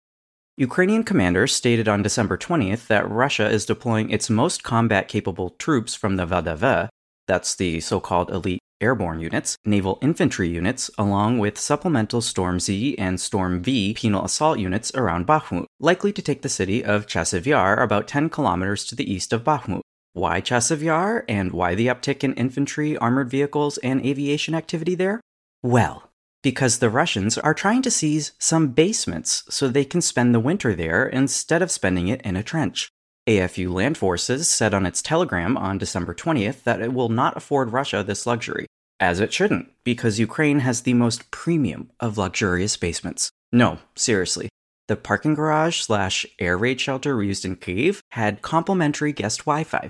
Ukrainian 0.57 1.03
commanders 1.03 1.53
stated 1.53 1.89
on 1.89 2.03
December 2.03 2.39
20th 2.39 2.87
that 2.87 3.11
Russia 3.11 3.49
is 3.49 3.67
deploying 3.67 4.11
its 4.11 4.31
most 4.31 4.63
combat 4.63 5.09
capable 5.09 5.51
troops 5.51 5.97
from 5.97 6.15
the 6.15 6.25
VDV, 6.25 6.89
that's 7.27 7.57
the 7.57 7.81
so 7.81 7.99
called 7.99 8.31
elite 8.31 8.61
airborne 8.81 9.19
units, 9.19 9.57
naval 9.65 9.99
infantry 10.01 10.49
units, 10.49 10.93
along 10.97 11.39
with 11.41 11.59
supplemental 11.59 12.21
Storm 12.21 12.61
Z 12.61 12.97
and 12.99 13.21
Storm 13.21 13.65
V 13.65 13.95
penal 13.95 14.25
assault 14.25 14.61
units 14.61 14.95
around 14.95 15.27
Bakhmut, 15.27 15.67
likely 15.81 16.13
to 16.13 16.23
take 16.23 16.43
the 16.43 16.49
city 16.49 16.85
of 16.85 17.09
Chasiv 17.09 17.47
Yar 17.47 17.83
about 17.83 18.07
10 18.07 18.31
kilometers 18.31 18.85
to 18.85 18.95
the 18.95 19.13
east 19.13 19.33
of 19.33 19.43
Bakhmut. 19.43 19.81
Why 20.13 20.41
Chasiv 20.41 20.83
Yar, 20.83 21.25
and 21.29 21.51
why 21.51 21.75
the 21.75 21.89
uptick 21.89 22.23
in 22.23 22.33
infantry, 22.35 22.97
armored 22.99 23.29
vehicles, 23.29 23.79
and 23.79 24.07
aviation 24.07 24.55
activity 24.55 24.95
there? 24.95 25.21
Well, 25.65 26.13
because 26.45 26.79
the 26.79 26.91
Russians 26.91 27.39
are 27.39 27.55
trying 27.55 27.81
to 27.83 27.91
seize 27.91 28.33
some 28.39 28.69
basements 28.69 29.45
so 29.49 29.67
they 29.67 29.85
can 29.85 30.03
spend 30.03 30.35
the 30.35 30.39
winter 30.39 30.75
there 30.75 31.07
instead 31.07 31.63
of 31.63 31.71
spending 31.71 32.09
it 32.09 32.21
in 32.21 32.37
a 32.37 32.43
trench. 32.43 32.91
AFU 33.27 33.73
Land 33.73 33.97
Forces 33.97 34.47
said 34.47 34.75
on 34.75 34.85
its 34.85 35.01
telegram 35.01 35.57
on 35.57 35.79
December 35.79 36.15
20th 36.15 36.63
that 36.65 36.83
it 36.83 36.93
will 36.93 37.09
not 37.09 37.35
afford 37.35 37.73
Russia 37.73 38.03
this 38.03 38.27
luxury, 38.27 38.67
as 39.01 39.21
it 39.21 39.33
shouldn't, 39.33 39.71
because 39.85 40.19
Ukraine 40.19 40.59
has 40.59 40.83
the 40.83 40.93
most 40.93 41.31
premium 41.31 41.91
of 41.99 42.19
luxurious 42.19 42.77
basements. 42.77 43.31
No, 43.51 43.79
seriously. 43.97 44.51
The 44.87 44.97
parking 44.97 45.33
garage 45.33 45.81
slash 45.81 46.27
air 46.39 46.59
raid 46.59 46.79
shelter 46.79 47.17
we 47.17 47.29
used 47.29 47.47
in 47.47 47.57
Kyiv 47.57 48.01
had 48.11 48.43
complimentary 48.43 49.15
guest 49.15 49.47
Wi 49.47 49.65
Fi. 49.65 49.89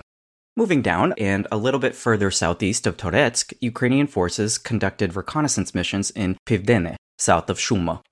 Moving 0.57 0.83
down 0.83 1.15
and 1.19 1.49
a 1.51 1.57
little 1.57 1.81
bit 1.81 1.97
further 1.97 2.31
southeast 2.31 2.87
of 2.87 2.97
Toretsk, 2.97 3.55
Ukrainian 3.61 4.07
forces 4.07 4.57
conducted 4.57 5.17
reconnaissance 5.17 5.75
missions 5.75 6.13
in 6.13 6.37
Pivdenne, 6.47 6.95
south 7.19 7.51
of 7.51 7.59
Shumo. 7.59 8.03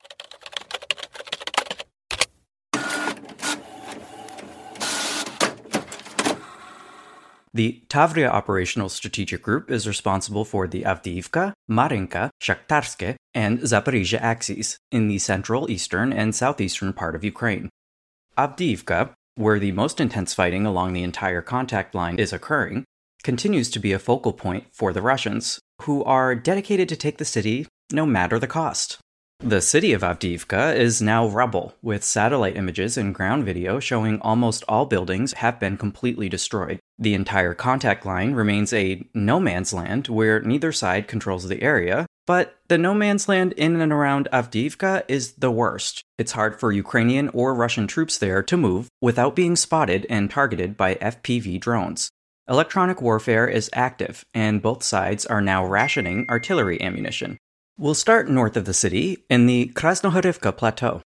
The 7.54 7.82
Tavria 7.88 8.28
Operational 8.28 8.88
Strategic 8.88 9.40
Group 9.42 9.70
is 9.70 9.86
responsible 9.86 10.44
for 10.44 10.66
the 10.66 10.82
Avdiivka, 10.82 11.52
Marinka, 11.70 12.30
Shakhtarske, 12.42 13.14
and 13.34 13.60
Zaporizhia 13.60 14.20
axes 14.20 14.78
in 14.90 15.06
the 15.06 15.20
central, 15.20 15.70
eastern, 15.70 16.12
and 16.12 16.34
southeastern 16.34 16.92
part 16.92 17.14
of 17.14 17.22
Ukraine. 17.22 17.68
Avdiivka, 18.36 19.12
where 19.34 19.58
the 19.58 19.72
most 19.72 20.00
intense 20.00 20.34
fighting 20.34 20.66
along 20.66 20.92
the 20.92 21.02
entire 21.02 21.42
contact 21.42 21.94
line 21.94 22.18
is 22.18 22.32
occurring, 22.32 22.84
continues 23.22 23.70
to 23.70 23.78
be 23.78 23.92
a 23.92 23.98
focal 23.98 24.32
point 24.32 24.66
for 24.72 24.92
the 24.92 25.02
Russians, 25.02 25.58
who 25.82 26.04
are 26.04 26.34
dedicated 26.34 26.88
to 26.88 26.96
take 26.96 27.18
the 27.18 27.24
city 27.24 27.66
no 27.92 28.06
matter 28.06 28.38
the 28.38 28.46
cost. 28.46 28.98
The 29.44 29.60
city 29.60 29.92
of 29.92 30.02
Avdiivka 30.02 30.76
is 30.76 31.02
now 31.02 31.26
rubble, 31.26 31.74
with 31.82 32.04
satellite 32.04 32.56
images 32.56 32.96
and 32.96 33.12
ground 33.12 33.44
video 33.44 33.80
showing 33.80 34.20
almost 34.20 34.62
all 34.68 34.86
buildings 34.86 35.32
have 35.32 35.58
been 35.58 35.76
completely 35.76 36.28
destroyed. 36.28 36.78
The 36.96 37.14
entire 37.14 37.52
contact 37.52 38.06
line 38.06 38.34
remains 38.34 38.72
a 38.72 39.04
no 39.14 39.40
man's 39.40 39.72
land 39.72 40.06
where 40.06 40.40
neither 40.40 40.70
side 40.70 41.08
controls 41.08 41.48
the 41.48 41.60
area, 41.60 42.06
but 42.26 42.58
the 42.68 42.78
no 42.78 42.94
man's 42.94 43.28
land 43.28 43.52
in 43.52 43.80
and 43.80 43.92
around 43.92 44.28
Avdiivka 44.32 45.04
is 45.08 45.32
the 45.32 45.50
worst. 45.50 46.04
It's 46.18 46.32
hard 46.32 46.58
for 46.58 46.72
Ukrainian 46.72 47.28
or 47.30 47.54
Russian 47.54 47.86
troops 47.86 48.18
there 48.18 48.42
to 48.42 48.56
move 48.56 48.88
without 49.00 49.36
being 49.36 49.56
spotted 49.56 50.06
and 50.08 50.30
targeted 50.30 50.76
by 50.76 50.94
FPV 50.96 51.60
drones. 51.60 52.10
Electronic 52.48 53.00
warfare 53.00 53.46
is 53.46 53.70
active, 53.72 54.24
and 54.34 54.60
both 54.60 54.82
sides 54.82 55.24
are 55.26 55.40
now 55.40 55.64
rationing 55.64 56.26
artillery 56.28 56.80
ammunition. 56.82 57.38
We'll 57.78 57.94
start 57.94 58.28
north 58.28 58.56
of 58.56 58.64
the 58.64 58.74
city, 58.74 59.24
in 59.30 59.46
the 59.46 59.70
Krasnohorivka 59.74 60.56
Plateau. 60.56 61.02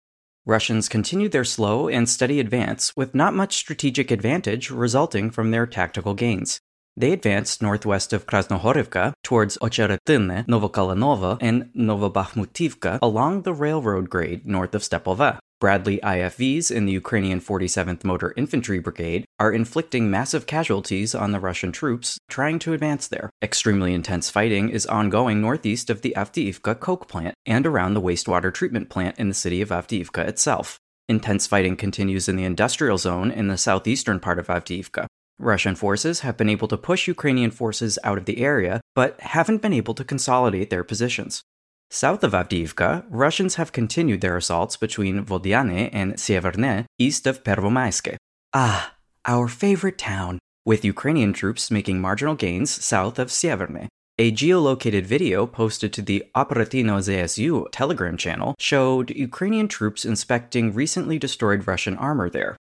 Russians 0.47 0.89
continued 0.89 1.33
their 1.33 1.45
slow 1.45 1.89
and 1.89 2.09
steady 2.09 2.41
advance 2.41 2.93
with 2.97 3.15
not 3.15 3.35
much 3.35 3.57
strategic 3.57 4.11
advantage 4.11 4.71
resulting 4.71 5.31
from 5.31 5.51
their 5.51 5.67
tactical 5.67 6.15
gains. 6.15 6.61
They 6.99 7.13
advanced 7.13 7.61
northwest 7.61 8.15
of 8.15 8.27
Krasnohorivka 8.27 9.13
towards 9.23 9.59
Ocheretine, 9.59 10.47
Novokalynove, 10.47 11.37
and 11.43 11.71
Novobakhmutivka 11.77 13.01
along 13.03 13.43
the 13.43 13.53
railroad 13.53 14.09
grade 14.09 14.47
north 14.47 14.75
of 14.75 14.81
Stepove. 14.81 15.39
Bradley 15.61 15.99
IFVs 16.03 16.71
in 16.71 16.87
the 16.87 16.93
Ukrainian 16.93 17.41
47th 17.41 18.03
Motor 18.05 18.33
Infantry 18.37 18.79
Brigade 18.79 19.27
are 19.39 19.53
inflicting 19.53 20.11
massive 20.11 20.47
casualties 20.47 21.15
on 21.15 21.33
the 21.33 21.41
Russian 21.41 21.71
troops 21.71 22.19
trying 22.31 22.59
to 22.61 22.73
advance 22.73 23.09
there. 23.09 23.29
Extremely 23.43 23.93
intense 23.93 24.31
fighting 24.31 24.71
is 24.71 24.87
ongoing 24.87 25.41
northeast 25.41 25.91
of 25.91 26.01
the 26.01 26.15
Avdiivka 26.17 26.81
coke 26.81 27.09
plant 27.09 27.35
and 27.45 27.67
around 27.67 27.93
the 27.93 28.03
wastewater 28.03 28.53
treatment 28.53 28.89
plant 28.89 29.19
in 29.19 29.29
the 29.29 29.35
city 29.35 29.61
of 29.61 29.69
Avdiivka 29.69 30.27
itself. 30.27 30.79
Intense 31.09 31.47
fighting 31.47 31.77
continues 31.77 32.29
in 32.29 32.37
the 32.37 32.45
industrial 32.45 32.97
zone 32.97 33.31
in 33.31 33.49
the 33.49 33.59
southeastern 33.59 34.19
part 34.19 34.39
of 34.39 34.49
Avdiivka. 34.49 35.07
Russian 35.39 35.75
forces 35.75 36.21
have 36.21 36.37
been 36.37 36.49
able 36.49 36.69
to 36.69 36.79
push 36.79 37.07
Ukrainian 37.07 37.51
forces 37.51 37.99
out 38.03 38.19
of 38.19 38.25
the 38.25 38.39
area, 38.39 38.81
but 38.95 39.21
haven't 39.21 39.63
been 39.63 39.73
able 39.73 39.95
to 39.95 40.05
consolidate 40.05 40.71
their 40.71 40.85
positions. 40.85 41.43
South 41.91 42.25
of 42.25 42.33
Avdiivka, 42.33 43.05
Russians 43.11 43.55
have 43.57 43.73
continued 43.73 44.21
their 44.21 44.37
assaults 44.37 44.77
between 44.77 45.25
Vodyane 45.25 45.91
and 45.93 46.15
Sieverne, 46.15 46.87
east 46.99 47.27
of 47.27 47.45
Pervomaiske. 47.45 48.17
Ah, 48.53 48.95
our 49.25 49.47
favorite 49.47 49.99
town, 49.99 50.39
with 50.65 50.85
Ukrainian 50.85 51.33
troops 51.33 51.71
making 51.71 52.01
marginal 52.01 52.35
gains 52.35 52.71
south 52.85 53.19
of 53.19 53.29
Sieverne. 53.29 53.89
A 54.19 54.33
geolocated 54.33 55.05
video 55.05 55.47
posted 55.47 55.93
to 55.93 56.03
the 56.03 56.25
Operatino 56.35 56.99
ZSU 56.99 57.67
Telegram 57.71 58.17
channel 58.17 58.55
showed 58.59 59.11
Ukrainian 59.11 59.69
troops 59.69 60.07
inspecting 60.07 60.73
recently 60.73 61.19
destroyed 61.19 61.67
Russian 61.67 61.97
armor 61.99 62.31
there. 62.31 62.57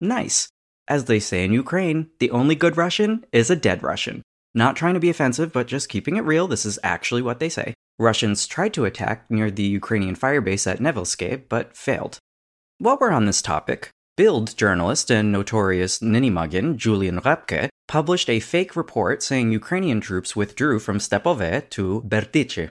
Nice. 0.00 0.48
As 0.88 1.04
they 1.04 1.20
say 1.20 1.44
in 1.44 1.52
Ukraine, 1.52 2.08
the 2.18 2.30
only 2.30 2.54
good 2.54 2.78
Russian 2.78 3.24
is 3.30 3.50
a 3.50 3.56
dead 3.56 3.82
Russian. 3.82 4.22
Not 4.54 4.74
trying 4.74 4.94
to 4.94 5.00
be 5.00 5.10
offensive, 5.10 5.52
but 5.52 5.66
just 5.66 5.90
keeping 5.90 6.16
it 6.16 6.24
real, 6.24 6.48
this 6.48 6.64
is 6.64 6.78
actually 6.82 7.20
what 7.20 7.40
they 7.40 7.50
say. 7.50 7.74
Russians 7.98 8.46
tried 8.46 8.72
to 8.74 8.86
attack 8.86 9.30
near 9.30 9.50
the 9.50 9.62
Ukrainian 9.62 10.16
firebase 10.16 10.66
at 10.66 10.78
Nevelske, 10.80 11.42
but 11.50 11.76
failed. 11.76 12.18
While 12.78 12.96
we're 12.98 13.10
on 13.10 13.26
this 13.26 13.42
topic, 13.42 13.90
Bild 14.16 14.56
journalist 14.56 15.10
and 15.10 15.30
notorious 15.30 15.98
Ninimagin 16.00 16.76
Julian 16.76 17.20
Röpcke 17.20 17.68
published 17.86 18.30
a 18.30 18.40
fake 18.40 18.74
report 18.74 19.22
saying 19.22 19.52
Ukrainian 19.52 20.00
troops 20.00 20.34
withdrew 20.34 20.78
from 20.78 20.98
Stepove 20.98 21.68
to 21.70 22.02
Berdychi. 22.08 22.68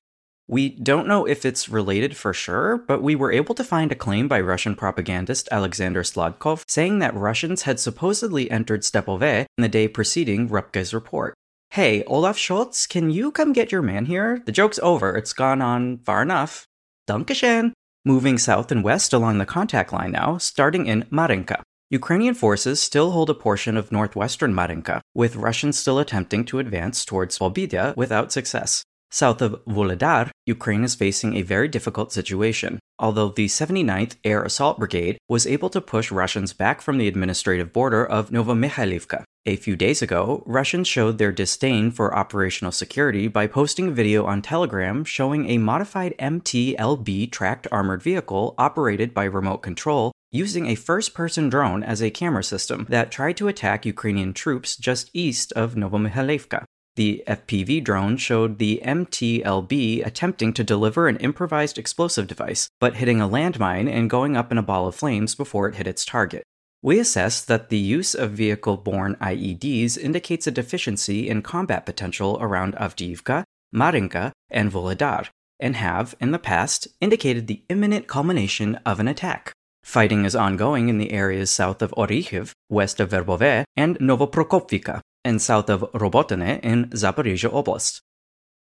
We 0.50 0.70
don't 0.70 1.10
know 1.10 1.28
if 1.28 1.46
it's 1.46 1.68
related 1.68 2.16
for 2.16 2.34
sure, 2.34 2.78
but 2.78 3.04
we 3.04 3.16
were 3.16 3.34
able 3.34 3.54
to 3.56 3.66
find 3.66 3.92
a 3.92 3.96
claim 3.96 4.30
by 4.30 4.40
Russian 4.40 4.76
propagandist 4.76 5.50
Alexander 5.52 6.04
Sladkov 6.04 6.64
saying 6.70 7.00
that 7.00 7.14
Russians 7.14 7.64
had 7.64 7.82
supposedly 7.82 8.50
entered 8.50 8.84
Stepove 8.84 9.46
in 9.58 9.62
the 9.62 9.68
day 9.68 9.90
preceding 9.90 10.48
Röpcke's 10.48 10.94
report. 10.94 11.34
Hey, 11.72 12.06
Olaf 12.06 12.38
Scholz, 12.38 12.88
can 12.88 13.10
you 13.10 13.30
come 13.30 13.52
get 13.52 13.74
your 13.74 13.82
man 13.82 14.06
here? 14.06 14.42
The 14.46 14.54
joke's 14.54 14.80
over. 14.82 15.18
It's 15.18 15.34
gone 15.34 15.62
on 15.62 15.98
far 15.98 16.22
enough. 16.22 16.66
Dankeschön. 17.10 17.74
Moving 18.06 18.38
south 18.38 18.72
and 18.72 18.86
west 18.86 19.12
along 19.12 19.40
the 19.40 19.46
contact 19.46 19.92
line 19.92 20.14
now, 20.14 20.38
starting 20.38 20.86
in 20.86 21.06
Marinka. 21.12 21.62
Ukrainian 21.90 22.36
forces 22.36 22.82
still 22.82 23.12
hold 23.12 23.30
a 23.30 23.34
portion 23.34 23.76
of 23.76 23.92
northwestern 23.92 24.54
Marinka, 24.54 25.02
with 25.14 25.36
Russians 25.36 25.78
still 25.78 26.00
attempting 26.00 26.46
to 26.46 26.60
advance 26.60 27.04
towards 27.04 27.38
Svobodia 27.38 27.96
without 27.98 28.32
success. 28.32 28.84
South 29.10 29.41
of 29.41 29.63
Vuhledar, 29.65 30.30
Ukraine 30.46 30.84
is 30.84 30.96
facing 30.96 31.36
a 31.36 31.41
very 31.41 31.67
difficult 31.67 32.12
situation. 32.12 32.80
Although 33.00 33.30
the 33.30 33.46
79th 33.46 34.15
Air 34.24 34.43
Assault 34.43 34.80
Brigade 34.80 35.17
was 35.30 35.48
able 35.48 35.70
to 35.70 35.80
push 35.80 36.12
Russians 36.12 36.52
back 36.52 36.82
from 36.82 36.98
the 36.98 37.08
administrative 37.08 37.72
border 37.72 38.06
of 38.06 38.32
Novomikhailivka. 38.32 39.24
A 39.46 39.56
few 39.56 39.78
days 39.78 40.02
ago, 40.02 40.43
Russians 40.46 40.89
showed 40.89 41.20
their 41.20 41.32
disdain 41.32 41.89
for 41.89 42.13
operational 42.13 42.74
security 42.74 43.30
by 43.30 43.48
posting 43.48 43.88
a 43.88 43.91
video 43.91 44.26
on 44.26 44.41
Telegram 44.41 45.06
showing 45.06 45.50
a 45.50 45.58
modified 45.58 46.13
MT-LB 46.20 47.32
tracked 47.32 47.67
armored 47.72 48.04
vehicle 48.04 48.56
operated 48.58 49.13
by 49.13 49.24
remote 49.24 49.60
control 49.60 50.12
using 50.32 50.65
a 50.67 50.76
first 50.76 51.13
person 51.13 51.48
drone 51.48 51.82
as 51.82 52.02
a 52.02 52.12
camera 52.12 52.43
system 52.43 52.86
that 52.89 53.10
tried 53.10 53.38
to 53.38 53.48
attack 53.48 53.86
Ukrainian 53.86 54.34
troops 54.34 54.76
just 54.76 55.10
east 55.13 55.54
of 55.54 55.76
Novomikhailivka. 55.76 56.65
The 56.98 57.24
FPV 57.28 57.84
drone 57.84 58.18
showed 58.18 58.58
the 58.58 58.82
MT-LB 58.82 60.04
attempting 60.04 60.52
to 60.54 60.64
deliver 60.64 61.08
an 61.08 61.18
improvised 61.18 61.78
explosive 61.78 62.26
device, 62.26 62.70
but 62.80 62.96
hitting 62.96 63.22
a 63.22 63.30
landmine 63.30 63.88
and 63.88 64.10
going 64.10 64.36
up 64.36 64.52
in 64.52 64.58
a 64.58 64.64
ball 64.64 64.88
of 64.88 64.96
flames 64.96 65.36
before 65.36 65.70
it 65.70 65.76
hit 65.76 65.86
its 65.86 66.04
target. 66.04 66.42
We 66.82 66.98
assess 66.98 67.46
that 67.46 67.70
the 67.70 67.78
use 67.78 68.16
of 68.16 68.32
vehicle 68.32 68.78
borne 68.78 69.14
IEDs 69.22 69.96
indicates 69.96 70.48
a 70.48 70.52
deficiency 70.52 71.30
in 71.30 71.44
combat 71.44 71.86
potential 71.86 72.40
around 72.42 72.74
Avdiivka, 72.78 73.44
Marinka, 73.72 74.32
and 74.50 74.72
Vuhledar, 74.72 75.28
and 75.60 75.76
have, 75.76 76.16
in 76.20 76.32
the 76.32 76.40
past, 76.40 76.88
indicated 77.00 77.46
the 77.46 77.62
imminent 77.70 78.08
culmination 78.08 78.80
of 78.88 79.00
an 79.00 79.08
attack. 79.08 79.54
Fighting 79.84 80.26
is 80.26 80.36
ongoing 80.36 80.90
in 80.90 80.98
the 80.98 81.12
areas 81.12 81.52
south 81.52 81.84
of 81.84 81.92
Orikhiv, 81.92 82.54
west 82.70 83.00
of 83.00 83.12
Verbove, 83.12 83.66
and 83.76 84.00
Novoprokopivka, 84.00 85.02
and 85.28 85.42
south 85.42 85.70
of 85.70 85.82
Robotyne 85.94 86.60
in 86.63 86.90
Zaporizhia 86.92 87.52
Oblast. 87.52 88.02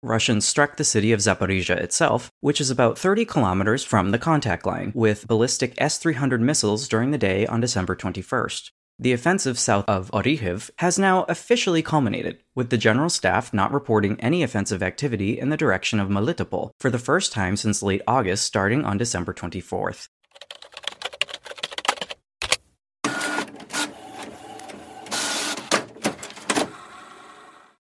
Russians 0.03 0.45
struck 0.45 0.77
the 0.77 0.83
city 0.83 1.11
of 1.11 1.21
Zaporizhia 1.21 1.77
itself, 1.77 2.29
which 2.41 2.61
is 2.61 2.69
about 2.69 2.99
30 2.99 3.25
kilometers 3.25 3.83
from 3.83 4.11
the 4.11 4.19
contact 4.19 4.65
line, 4.65 4.91
with 4.93 5.27
ballistic 5.27 5.73
S 5.77 5.97
300 5.97 6.41
missiles 6.41 6.87
during 6.87 7.11
the 7.11 7.17
day 7.17 7.47
on 7.47 7.61
December 7.61 7.95
21st. 7.95 8.71
The 8.99 9.13
offensive 9.13 9.57
south 9.57 9.85
of 9.87 10.11
Orikhiv 10.11 10.69
has 10.79 10.99
now 10.99 11.23
officially 11.29 11.81
culminated, 11.81 12.43
with 12.53 12.69
the 12.69 12.77
general 12.77 13.09
staff 13.09 13.53
not 13.53 13.71
reporting 13.71 14.19
any 14.19 14.43
offensive 14.43 14.83
activity 14.83 15.39
in 15.39 15.49
the 15.49 15.57
direction 15.57 15.99
of 15.99 16.09
Melitopol 16.09 16.71
for 16.79 16.89
the 16.89 16.99
first 16.99 17.31
time 17.31 17.55
since 17.55 17.83
late 17.83 18.01
August, 18.07 18.43
starting 18.43 18.83
on 18.83 18.97
December 18.97 19.33
24th. 19.33 20.09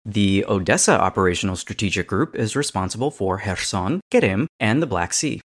The 0.07 0.45
Odessa 0.47 1.01
Operational 1.01 1.57
Strategic 1.57 2.07
Group 2.07 2.37
is 2.37 2.55
responsible 2.55 3.11
for 3.11 3.38
Kherson, 3.38 4.03
Krim, 4.11 4.47
and 4.61 4.83
the 4.83 4.87
Black 4.87 5.14
Sea. 5.14 5.40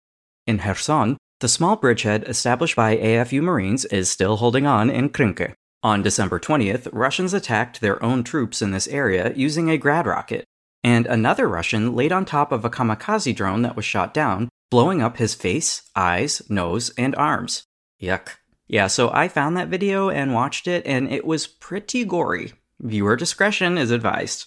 In 0.48 0.58
Kherson, 0.58 1.16
the 1.38 1.46
small 1.46 1.76
bridgehead 1.76 2.24
established 2.26 2.74
by 2.74 2.96
AFU 2.96 3.40
Marines 3.40 3.84
is 3.84 4.10
still 4.10 4.38
holding 4.38 4.66
on 4.66 4.90
in 4.90 5.10
Krynke. 5.10 5.52
On 5.84 6.02
December 6.02 6.40
20th, 6.40 6.88
Russians 6.92 7.32
attacked 7.32 7.80
their 7.80 8.02
own 8.02 8.24
troops 8.24 8.60
in 8.60 8.72
this 8.72 8.88
area 8.88 9.32
using 9.36 9.70
a 9.70 9.78
grad 9.78 10.08
rocket, 10.08 10.44
and 10.82 11.06
another 11.06 11.46
Russian 11.46 11.94
laid 11.94 12.10
on 12.10 12.24
top 12.24 12.50
of 12.50 12.64
a 12.64 12.70
kamikaze 12.70 13.36
drone 13.36 13.62
that 13.62 13.76
was 13.76 13.84
shot 13.84 14.12
down, 14.12 14.48
blowing 14.72 15.00
up 15.00 15.18
his 15.18 15.36
face, 15.36 15.82
eyes, 15.94 16.42
nose, 16.48 16.90
and 16.98 17.14
arms. 17.14 17.62
Yuck. 18.02 18.30
Yeah, 18.66 18.88
so 18.88 19.08
I 19.12 19.28
found 19.28 19.56
that 19.56 19.68
video 19.68 20.10
and 20.10 20.34
watched 20.34 20.66
it, 20.66 20.84
and 20.84 21.08
it 21.08 21.24
was 21.24 21.46
pretty 21.46 22.04
gory. 22.04 22.54
Viewer 22.80 23.16
discretion 23.16 23.76
is 23.76 23.90
advised. 23.90 24.46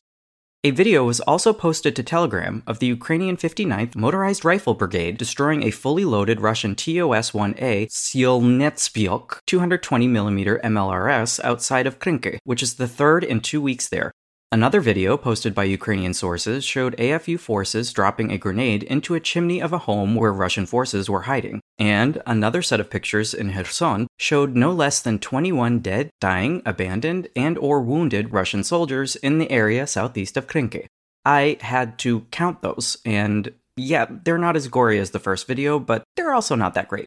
A 0.64 0.72
video 0.72 1.04
was 1.04 1.20
also 1.22 1.52
posted 1.52 1.98
to 1.98 2.04
Telegram 2.04 2.64
of 2.66 2.80
the 2.80 2.88
Ukrainian 2.88 3.36
59th 3.36 3.94
Motorized 3.94 4.46
Rifle 4.46 4.74
Brigade 4.74 5.18
destroying 5.18 5.64
a 5.64 5.72
fully 5.72 6.06
loaded 6.06 6.40
Russian 6.40 6.74
TOS 6.74 7.32
1A 7.32 7.88
Solntsepyok 7.92 9.40
220mm 9.48 10.62
MLRS 10.62 11.44
outside 11.44 11.86
of 11.86 12.00
Krinky, 12.00 12.38
which 12.46 12.64
is 12.64 12.76
the 12.76 12.88
third 12.88 13.26
in 13.26 13.42
two 13.42 13.62
weeks 13.62 13.90
there. 13.90 14.14
Another 14.54 14.82
video 14.82 15.16
posted 15.16 15.56
by 15.56 15.64
Ukrainian 15.64 16.14
sources 16.14 16.66
showed 16.66 16.98
AFU 16.98 17.40
forces 17.40 17.94
dropping 17.94 18.32
a 18.32 18.38
grenade 18.38 18.84
into 18.84 19.16
a 19.16 19.22
chimney 19.22 19.62
of 19.62 19.72
a 19.72 19.78
home 19.88 20.14
where 20.14 20.34
Russian 20.34 20.66
forces 20.66 21.10
were 21.10 21.22
hiding. 21.22 21.62
And 21.80 22.22
another 22.26 22.62
set 22.62 22.82
of 22.82 22.90
pictures 22.90 23.34
in 23.34 23.54
Kherson 23.54 24.08
showed 24.20 24.58
no 24.58 24.74
less 24.74 25.02
than 25.02 25.20
21 25.20 25.80
dead, 25.80 26.10
dying, 26.20 26.62
abandoned, 26.66 27.30
and 27.34 27.58
or 27.58 27.82
wounded 27.82 28.34
Russian 28.34 28.66
soldiers 28.66 29.16
in 29.16 29.38
the 29.38 29.50
area 29.50 29.88
southeast 29.88 30.36
of 30.36 30.48
Krinky. 30.48 30.88
I 31.24 31.58
had 31.62 31.98
to 32.00 32.26
count 32.32 32.62
those, 32.62 32.98
and 33.06 33.54
yeah, 33.78 34.06
they're 34.10 34.38
not 34.38 34.58
as 34.58 34.68
gory 34.68 35.00
as 35.00 35.12
the 35.12 35.20
first 35.20 35.48
video, 35.48 35.80
but 35.80 36.04
they're 36.18 36.34
also 36.34 36.56
not 36.56 36.74
that 36.74 36.90
great. 36.90 37.06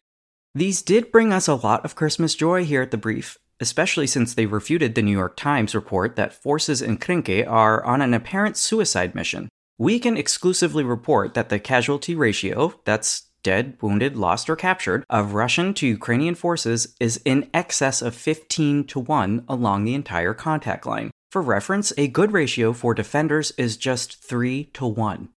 These 0.55 0.81
did 0.81 1.11
bring 1.11 1.31
us 1.31 1.47
a 1.47 1.53
lot 1.53 1.85
of 1.85 1.95
Christmas 1.95 2.33
joy 2.33 2.65
here 2.65 2.81
at 2.81 2.89
the 2.89 2.97
brief, 2.97 3.37
especially 3.59 4.07
since 4.07 4.33
they 4.33 4.45
refuted 4.45 4.95
the 4.95 5.01
New 5.01 5.11
York 5.11 5.35
Times 5.35 5.75
report 5.75 6.15
that 6.15 6.33
forces 6.33 6.81
in 6.81 6.97
Krinky 6.97 7.47
are 7.47 7.83
on 7.83 8.01
an 8.01 8.13
apparent 8.13 8.57
suicide 8.57 9.15
mission. 9.15 9.49
We 9.77 9.99
can 9.99 10.17
exclusively 10.17 10.83
report 10.83 11.33
that 11.33 11.49
the 11.49 11.59
casualty 11.59 12.15
ratio, 12.15 12.79
that's 12.85 13.27
dead, 13.43 13.77
wounded, 13.81 14.17
lost, 14.17 14.49
or 14.49 14.55
captured, 14.55 15.05
of 15.09 15.33
Russian 15.33 15.73
to 15.75 15.87
Ukrainian 15.87 16.35
forces 16.35 16.95
is 16.99 17.21
in 17.25 17.49
excess 17.53 18.01
of 18.01 18.15
15 18.15 18.85
to 18.85 18.99
1 18.99 19.45
along 19.47 19.83
the 19.83 19.93
entire 19.93 20.33
contact 20.33 20.85
line. 20.85 21.11
For 21.31 21.41
reference, 21.41 21.93
a 21.97 22.07
good 22.07 22.31
ratio 22.31 22.73
for 22.73 22.93
defenders 22.93 23.51
is 23.51 23.77
just 23.77 24.23
3 24.23 24.65
to 24.73 24.87
1. 24.87 25.29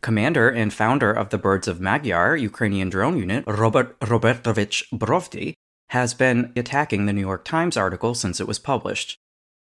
Commander 0.00 0.48
and 0.48 0.72
founder 0.72 1.10
of 1.10 1.30
the 1.30 1.38
Birds 1.38 1.66
of 1.66 1.80
Magyar 1.80 2.36
Ukrainian 2.36 2.88
drone 2.90 3.16
unit, 3.16 3.44
Robert 3.46 3.98
Robertovich 4.00 4.84
Brovdy, 4.92 5.54
has 5.90 6.14
been 6.14 6.52
attacking 6.54 7.06
the 7.06 7.12
New 7.12 7.20
York 7.20 7.44
Times 7.44 7.76
article 7.76 8.14
since 8.14 8.40
it 8.40 8.48
was 8.48 8.58
published. 8.58 9.16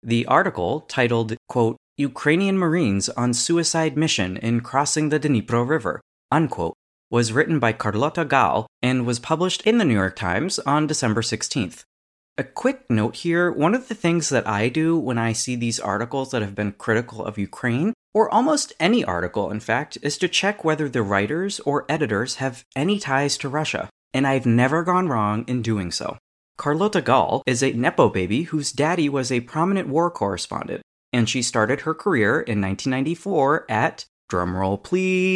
The 0.01 0.25
article, 0.25 0.81
titled, 0.81 1.35
quote, 1.47 1.77
Ukrainian 1.97 2.57
Marines 2.57 3.09
on 3.09 3.33
Suicide 3.33 3.97
Mission 3.97 4.37
in 4.37 4.61
Crossing 4.61 5.09
the 5.09 5.19
Dnipro 5.19 5.67
River, 5.67 6.01
unquote, 6.31 6.75
was 7.11 7.31
written 7.31 7.59
by 7.59 7.73
Carlotta 7.73 8.25
Gall 8.25 8.67
and 8.81 9.05
was 9.05 9.19
published 9.19 9.61
in 9.61 9.77
the 9.77 9.85
New 9.85 9.93
York 9.93 10.15
Times 10.15 10.59
on 10.59 10.87
December 10.87 11.21
16th. 11.21 11.83
A 12.37 12.43
quick 12.43 12.89
note 12.89 13.17
here 13.17 13.51
one 13.51 13.75
of 13.75 13.87
the 13.87 13.95
things 13.95 14.29
that 14.29 14.47
I 14.47 14.67
do 14.69 14.97
when 14.97 15.19
I 15.19 15.33
see 15.33 15.55
these 15.55 15.79
articles 15.79 16.31
that 16.31 16.41
have 16.41 16.55
been 16.55 16.71
critical 16.71 17.23
of 17.23 17.37
Ukraine, 17.37 17.93
or 18.13 18.33
almost 18.33 18.73
any 18.79 19.05
article 19.05 19.51
in 19.51 19.59
fact, 19.59 19.99
is 20.01 20.17
to 20.17 20.27
check 20.27 20.63
whether 20.63 20.89
the 20.89 21.03
writers 21.03 21.59
or 21.59 21.85
editors 21.87 22.35
have 22.35 22.63
any 22.75 22.97
ties 22.97 23.37
to 23.37 23.49
Russia 23.49 23.89
and 24.13 24.27
I've 24.27 24.45
never 24.45 24.83
gone 24.83 25.07
wrong 25.07 25.43
in 25.47 25.61
doing 25.61 25.91
so. 25.91 26.17
Carlotta 26.57 27.01
Gall 27.01 27.41
is 27.47 27.63
a 27.63 27.73
Nepo 27.73 28.09
baby 28.09 28.43
whose 28.43 28.71
daddy 28.71 29.09
was 29.09 29.31
a 29.31 29.39
prominent 29.41 29.87
war 29.87 30.11
correspondent, 30.11 30.81
and 31.11 31.27
she 31.27 31.41
started 31.41 31.81
her 31.81 31.93
career 31.93 32.41
in 32.41 32.61
1994 32.61 33.65
at, 33.69 34.05
drumroll 34.31 34.83
please, 34.83 35.31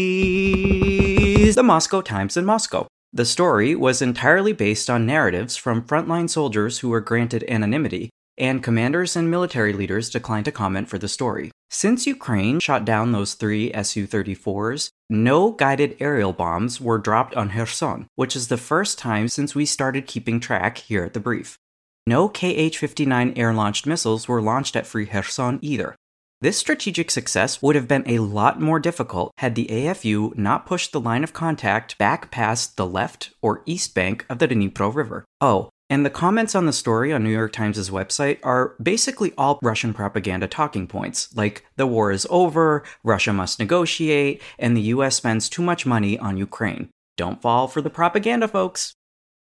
the 1.55 1.63
Moscow 1.63 2.01
Times 2.01 2.37
in 2.37 2.45
Moscow. 2.45 2.85
The 3.13 3.25
story 3.25 3.73
was 3.73 4.01
entirely 4.01 4.53
based 4.53 4.89
on 4.89 5.05
narratives 5.05 5.55
from 5.55 5.81
frontline 5.81 6.29
soldiers 6.29 6.79
who 6.79 6.89
were 6.89 7.01
granted 7.01 7.43
anonymity 7.47 8.09
and 8.37 8.61
commanders 8.61 9.15
and 9.15 9.31
military 9.31 9.73
leaders 9.73 10.09
declined 10.09 10.45
to 10.45 10.51
comment 10.51 10.89
for 10.89 10.97
the 10.99 11.07
story. 11.07 11.51
Since 11.69 12.07
Ukraine 12.07 12.59
shot 12.59 12.85
down 12.85 13.11
those 13.11 13.33
three 13.33 13.71
Su 13.83 14.07
34s, 14.07 14.89
no 15.09 15.51
guided 15.51 15.97
aerial 15.99 16.31
bombs 16.31 16.79
were 16.79 16.97
dropped 16.97 17.35
on 17.35 17.49
Kherson, 17.49 18.07
which 18.15 18.35
is 18.35 18.47
the 18.47 18.57
first 18.57 18.97
time 18.97 19.27
since 19.27 19.53
we 19.53 19.65
started 19.65 20.07
keeping 20.07 20.39
track 20.39 20.77
here 20.77 21.03
at 21.03 21.13
the 21.13 21.19
brief. 21.19 21.57
No 22.05 22.29
Kh 22.29 22.73
59 22.73 23.33
air 23.35 23.53
launched 23.53 23.85
missiles 23.85 24.29
were 24.29 24.41
launched 24.41 24.77
at 24.77 24.87
Free 24.87 25.05
Kherson 25.05 25.59
either. 25.61 25.95
This 26.39 26.57
strategic 26.57 27.11
success 27.11 27.61
would 27.61 27.75
have 27.75 27.87
been 27.87 28.03
a 28.05 28.19
lot 28.19 28.61
more 28.61 28.79
difficult 28.79 29.31
had 29.39 29.55
the 29.55 29.67
AFU 29.67 30.37
not 30.37 30.65
pushed 30.65 30.91
the 30.93 31.01
line 31.01 31.23
of 31.23 31.33
contact 31.33 31.97
back 31.97 32.31
past 32.31 32.77
the 32.77 32.85
left 32.85 33.31
or 33.41 33.63
east 33.65 33.93
bank 33.93 34.25
of 34.29 34.39
the 34.39 34.47
Dnipro 34.47 34.93
River. 34.93 35.25
Oh, 35.41 35.69
and 35.89 36.05
the 36.05 36.09
comments 36.09 36.53
on 36.53 36.65
the 36.65 36.73
story 36.73 37.13
on 37.13 37.23
New 37.23 37.29
York 37.29 37.53
Times' 37.53 37.89
website 37.89 38.39
are 38.43 38.75
basically 38.81 39.33
all 39.37 39.59
Russian 39.61 39.93
propaganda 39.93 40.47
talking 40.47 40.87
points, 40.87 41.33
like 41.35 41.65
the 41.77 41.87
war 41.87 42.11
is 42.11 42.27
over, 42.29 42.83
Russia 43.03 43.31
must 43.31 43.59
negotiate, 43.59 44.41
and 44.59 44.75
the 44.75 44.81
US 44.93 45.15
spends 45.15 45.47
too 45.47 45.61
much 45.61 45.85
money 45.85 46.19
on 46.19 46.37
Ukraine. 46.37 46.89
Don't 47.15 47.41
fall 47.41 47.67
for 47.67 47.81
the 47.81 47.89
propaganda, 47.89 48.47
folks. 48.47 48.93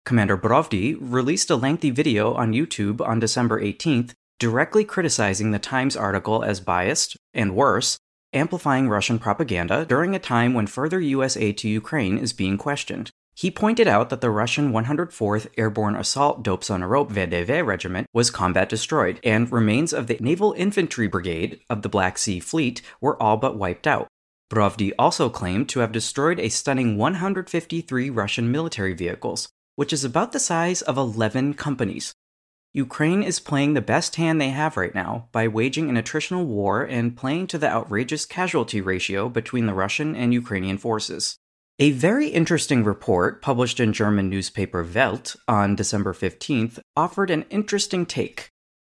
Commander 0.05 0.37
Brovdi 0.37 0.97
released 0.99 1.49
a 1.49 1.55
lengthy 1.55 1.89
video 1.89 2.33
on 2.33 2.51
YouTube 2.51 2.99
on 2.99 3.19
December 3.19 3.61
18th, 3.61 4.13
directly 4.37 4.83
criticizing 4.83 5.51
the 5.51 5.59
Times 5.59 5.95
article 5.95 6.43
as 6.43 6.59
biased, 6.59 7.15
and 7.33 7.55
worse, 7.55 7.97
amplifying 8.33 8.89
Russian 8.89 9.17
propaganda 9.17 9.85
during 9.85 10.13
a 10.13 10.19
time 10.19 10.53
when 10.53 10.67
further 10.67 10.99
US 10.99 11.37
aid 11.37 11.57
to 11.59 11.69
Ukraine 11.69 12.17
is 12.17 12.33
being 12.33 12.57
questioned. 12.57 13.11
He 13.35 13.49
pointed 13.49 13.87
out 13.87 14.09
that 14.09 14.21
the 14.21 14.29
Russian 14.29 14.71
104th 14.71 15.47
Airborne 15.57 15.95
Assault 15.95 16.43
Dopes 16.43 16.69
on 16.69 16.83
a 16.83 16.87
Rope 16.87 17.11
VDV 17.11 17.65
regiment 17.65 18.07
was 18.13 18.29
combat 18.29 18.69
destroyed, 18.69 19.19
and 19.23 19.51
remains 19.51 19.91
of 19.91 20.05
the 20.05 20.17
Naval 20.19 20.53
Infantry 20.53 21.07
Brigade 21.07 21.59
of 21.69 21.81
the 21.81 21.89
Black 21.89 22.19
Sea 22.19 22.39
Fleet 22.39 22.81
were 23.01 23.21
all 23.21 23.37
but 23.37 23.57
wiped 23.57 23.87
out. 23.87 24.07
Brovdi 24.51 24.91
also 24.99 25.29
claimed 25.29 25.67
to 25.69 25.79
have 25.79 25.91
destroyed 25.91 26.39
a 26.39 26.49
stunning 26.49 26.95
153 26.95 28.11
Russian 28.11 28.51
military 28.51 28.93
vehicles, 28.93 29.49
which 29.75 29.91
is 29.91 30.03
about 30.03 30.31
the 30.31 30.39
size 30.39 30.83
of 30.83 30.95
11 30.95 31.55
companies. 31.55 32.13
Ukraine 32.71 33.23
is 33.23 33.39
playing 33.39 33.73
the 33.73 33.81
best 33.81 34.15
hand 34.17 34.39
they 34.39 34.49
have 34.49 34.77
right 34.77 34.93
now 34.93 35.27
by 35.31 35.47
waging 35.47 35.89
an 35.89 35.95
attritional 35.95 36.45
war 36.45 36.83
and 36.83 37.17
playing 37.17 37.47
to 37.47 37.57
the 37.57 37.69
outrageous 37.69 38.27
casualty 38.27 38.79
ratio 38.79 39.27
between 39.27 39.65
the 39.65 39.73
Russian 39.73 40.15
and 40.15 40.33
Ukrainian 40.33 40.77
forces. 40.77 41.37
A 41.83 41.91
very 41.91 42.29
interesting 42.29 42.85
report 42.85 43.41
published 43.41 43.77
in 43.77 43.91
German 43.91 44.29
newspaper 44.29 44.87
Welt 44.95 45.35
on 45.49 45.75
December 45.75 46.13
15th 46.13 46.79
offered 46.95 47.29
an 47.29 47.43
interesting 47.49 48.05
take. 48.05 48.47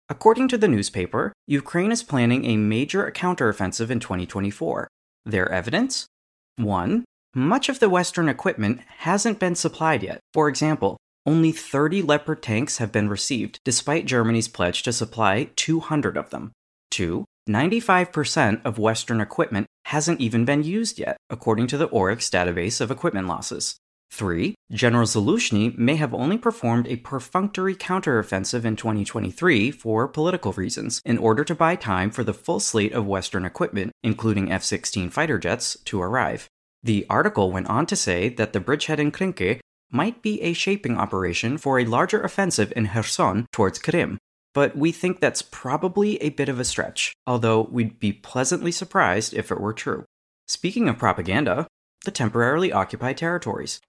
According 0.09 0.49
to 0.49 0.59
the 0.59 0.67
newspaper, 0.67 1.33
Ukraine 1.47 1.93
is 1.93 2.03
planning 2.03 2.45
a 2.45 2.57
major 2.57 3.09
counteroffensive 3.13 3.91
in 3.91 4.01
2024. 4.01 4.89
Their 5.25 5.49
evidence? 5.53 6.09
1. 6.57 7.05
Much 7.33 7.69
of 7.69 7.79
the 7.79 7.89
Western 7.89 8.29
equipment 8.29 8.81
hasn't 8.99 9.39
been 9.39 9.55
supplied 9.55 10.03
yet. 10.03 10.19
For 10.35 10.49
example, 10.49 10.97
only 11.25 11.53
30 11.53 12.03
Leopard 12.03 12.43
tanks 12.43 12.79
have 12.79 12.91
been 12.91 13.09
received, 13.09 13.61
despite 13.65 14.05
Germany's 14.05 14.49
pledge 14.49 14.83
to 14.83 14.93
supply 14.93 15.51
200 15.55 16.17
of 16.17 16.31
them. 16.31 16.51
2. 16.91 17.25
95% 17.51 18.65
of 18.65 18.79
Western 18.79 19.21
equipment 19.21 19.67
hasn't 19.87 20.21
even 20.21 20.45
been 20.45 20.63
used 20.63 20.99
yet, 20.99 21.17
according 21.29 21.67
to 21.69 21.77
the 21.77 21.87
Oryx 21.87 22.31
database 22.31 22.81
of 22.81 22.91
equipment 22.91 23.27
losses. 23.27 23.77
3. 24.13 24.55
General 24.73 25.07
Zaluzhny 25.07 25.77
may 25.77 25.97
have 25.97 26.13
only 26.13 26.37
performed 26.37 26.87
a 26.89 26.97
perfunctory 26.97 27.75
counteroffensive 27.75 28.65
in 28.65 28.77
2023 28.77 29.71
for 29.71 30.09
political 30.09 30.53
reasons, 30.53 31.01
in 31.05 31.19
order 31.19 31.45
to 31.45 31.55
buy 31.55 31.77
time 31.77 32.11
for 32.11 32.25
the 32.25 32.35
full 32.35 32.61
slate 32.61 32.93
of 32.93 33.07
Western 33.07 33.45
equipment, 33.45 33.93
including 34.03 34.51
F 34.51 34.65
16 34.65 35.11
fighter 35.11 35.39
jets, 35.39 35.77
to 35.85 36.01
arrive. 36.01 36.49
The 36.83 37.07
article 37.09 37.53
went 37.53 37.69
on 37.69 37.87
to 37.87 37.97
say 37.97 38.29
that 38.31 38.53
the 38.53 38.61
bridgehead 38.61 39.01
in 39.01 39.13
Krinky 39.13 39.61
might 39.93 40.23
be 40.23 40.41
a 40.43 40.53
shaping 40.53 40.97
operation 40.97 41.59
for 41.59 41.79
a 41.79 41.85
larger 41.85 42.21
offensive 42.23 42.73
in 42.75 42.89
Kherson 42.89 43.47
towards 43.53 43.79
Krim, 43.79 44.19
but 44.53 44.77
we 44.77 44.93
think 44.93 45.21
that's 45.21 45.43
probably 45.43 46.21
a 46.23 46.31
bit 46.31 46.49
of 46.49 46.59
a 46.59 46.65
stretch, 46.65 47.13
although 47.27 47.63
we'd 47.63 47.99
be 47.99 48.13
pleasantly 48.13 48.73
surprised 48.73 49.35
if 49.35 49.51
it 49.51 49.61
were 49.61 49.73
true. 49.73 50.05
Speaking 50.49 50.89
of 50.89 50.99
propaganda, 50.99 51.67
the 52.05 52.11
temporarily 52.11 52.73
occupied 52.73 53.17
territories. 53.17 53.81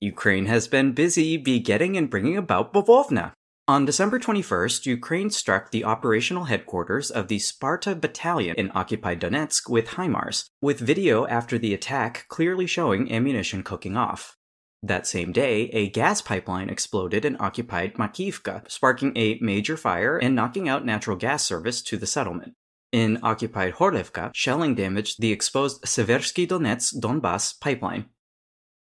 Ukraine 0.00 0.46
has 0.46 0.66
been 0.66 0.92
busy 0.92 1.36
begetting 1.36 1.96
and 1.96 2.08
bringing 2.08 2.36
about 2.36 2.72
Bavovna. 2.72 3.32
On 3.70 3.84
December 3.84 4.18
21st, 4.18 4.84
Ukraine 4.86 5.30
struck 5.30 5.70
the 5.70 5.84
operational 5.84 6.46
headquarters 6.46 7.08
of 7.08 7.28
the 7.28 7.38
Sparta 7.38 7.94
Battalion 7.94 8.56
in 8.58 8.72
occupied 8.74 9.20
Donetsk 9.20 9.70
with 9.70 9.90
HIMARS, 9.90 10.48
with 10.60 10.80
video 10.80 11.24
after 11.28 11.56
the 11.56 11.72
attack 11.72 12.26
clearly 12.26 12.66
showing 12.66 13.12
ammunition 13.12 13.62
cooking 13.62 13.96
off. 13.96 14.36
That 14.82 15.06
same 15.06 15.30
day, 15.30 15.68
a 15.68 15.88
gas 15.88 16.20
pipeline 16.20 16.68
exploded 16.68 17.24
in 17.24 17.36
occupied 17.38 17.94
Makivka, 17.94 18.68
sparking 18.68 19.16
a 19.16 19.38
major 19.40 19.76
fire 19.76 20.18
and 20.18 20.34
knocking 20.34 20.68
out 20.68 20.84
natural 20.84 21.16
gas 21.16 21.44
service 21.44 21.80
to 21.82 21.96
the 21.96 22.08
settlement. 22.08 22.54
In 22.90 23.20
occupied 23.22 23.74
Horlivka, 23.74 24.32
shelling 24.34 24.74
damaged 24.74 25.20
the 25.20 25.30
exposed 25.30 25.84
Seversky 25.84 26.44
Donetsk 26.44 26.94
Donbass 27.00 27.60
pipeline. 27.60 28.06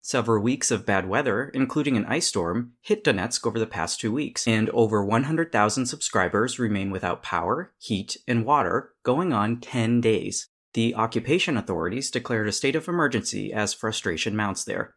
Several 0.08 0.42
weeks 0.42 0.70
of 0.70 0.86
bad 0.86 1.06
weather, 1.06 1.50
including 1.52 1.98
an 1.98 2.06
ice 2.06 2.28
storm, 2.28 2.72
hit 2.80 3.04
Donetsk 3.04 3.46
over 3.46 3.58
the 3.58 3.66
past 3.66 4.00
two 4.00 4.10
weeks, 4.10 4.48
and 4.48 4.70
over 4.70 5.04
100,000 5.04 5.84
subscribers 5.84 6.58
remain 6.58 6.90
without 6.90 7.22
power, 7.22 7.74
heat, 7.78 8.16
and 8.26 8.46
water, 8.46 8.94
going 9.02 9.34
on 9.34 9.60
10 9.60 10.00
days. 10.00 10.48
The 10.72 10.94
occupation 10.94 11.58
authorities 11.58 12.10
declared 12.10 12.48
a 12.48 12.52
state 12.52 12.74
of 12.74 12.88
emergency 12.88 13.52
as 13.52 13.74
frustration 13.74 14.34
mounts 14.34 14.64
there. 14.64 14.94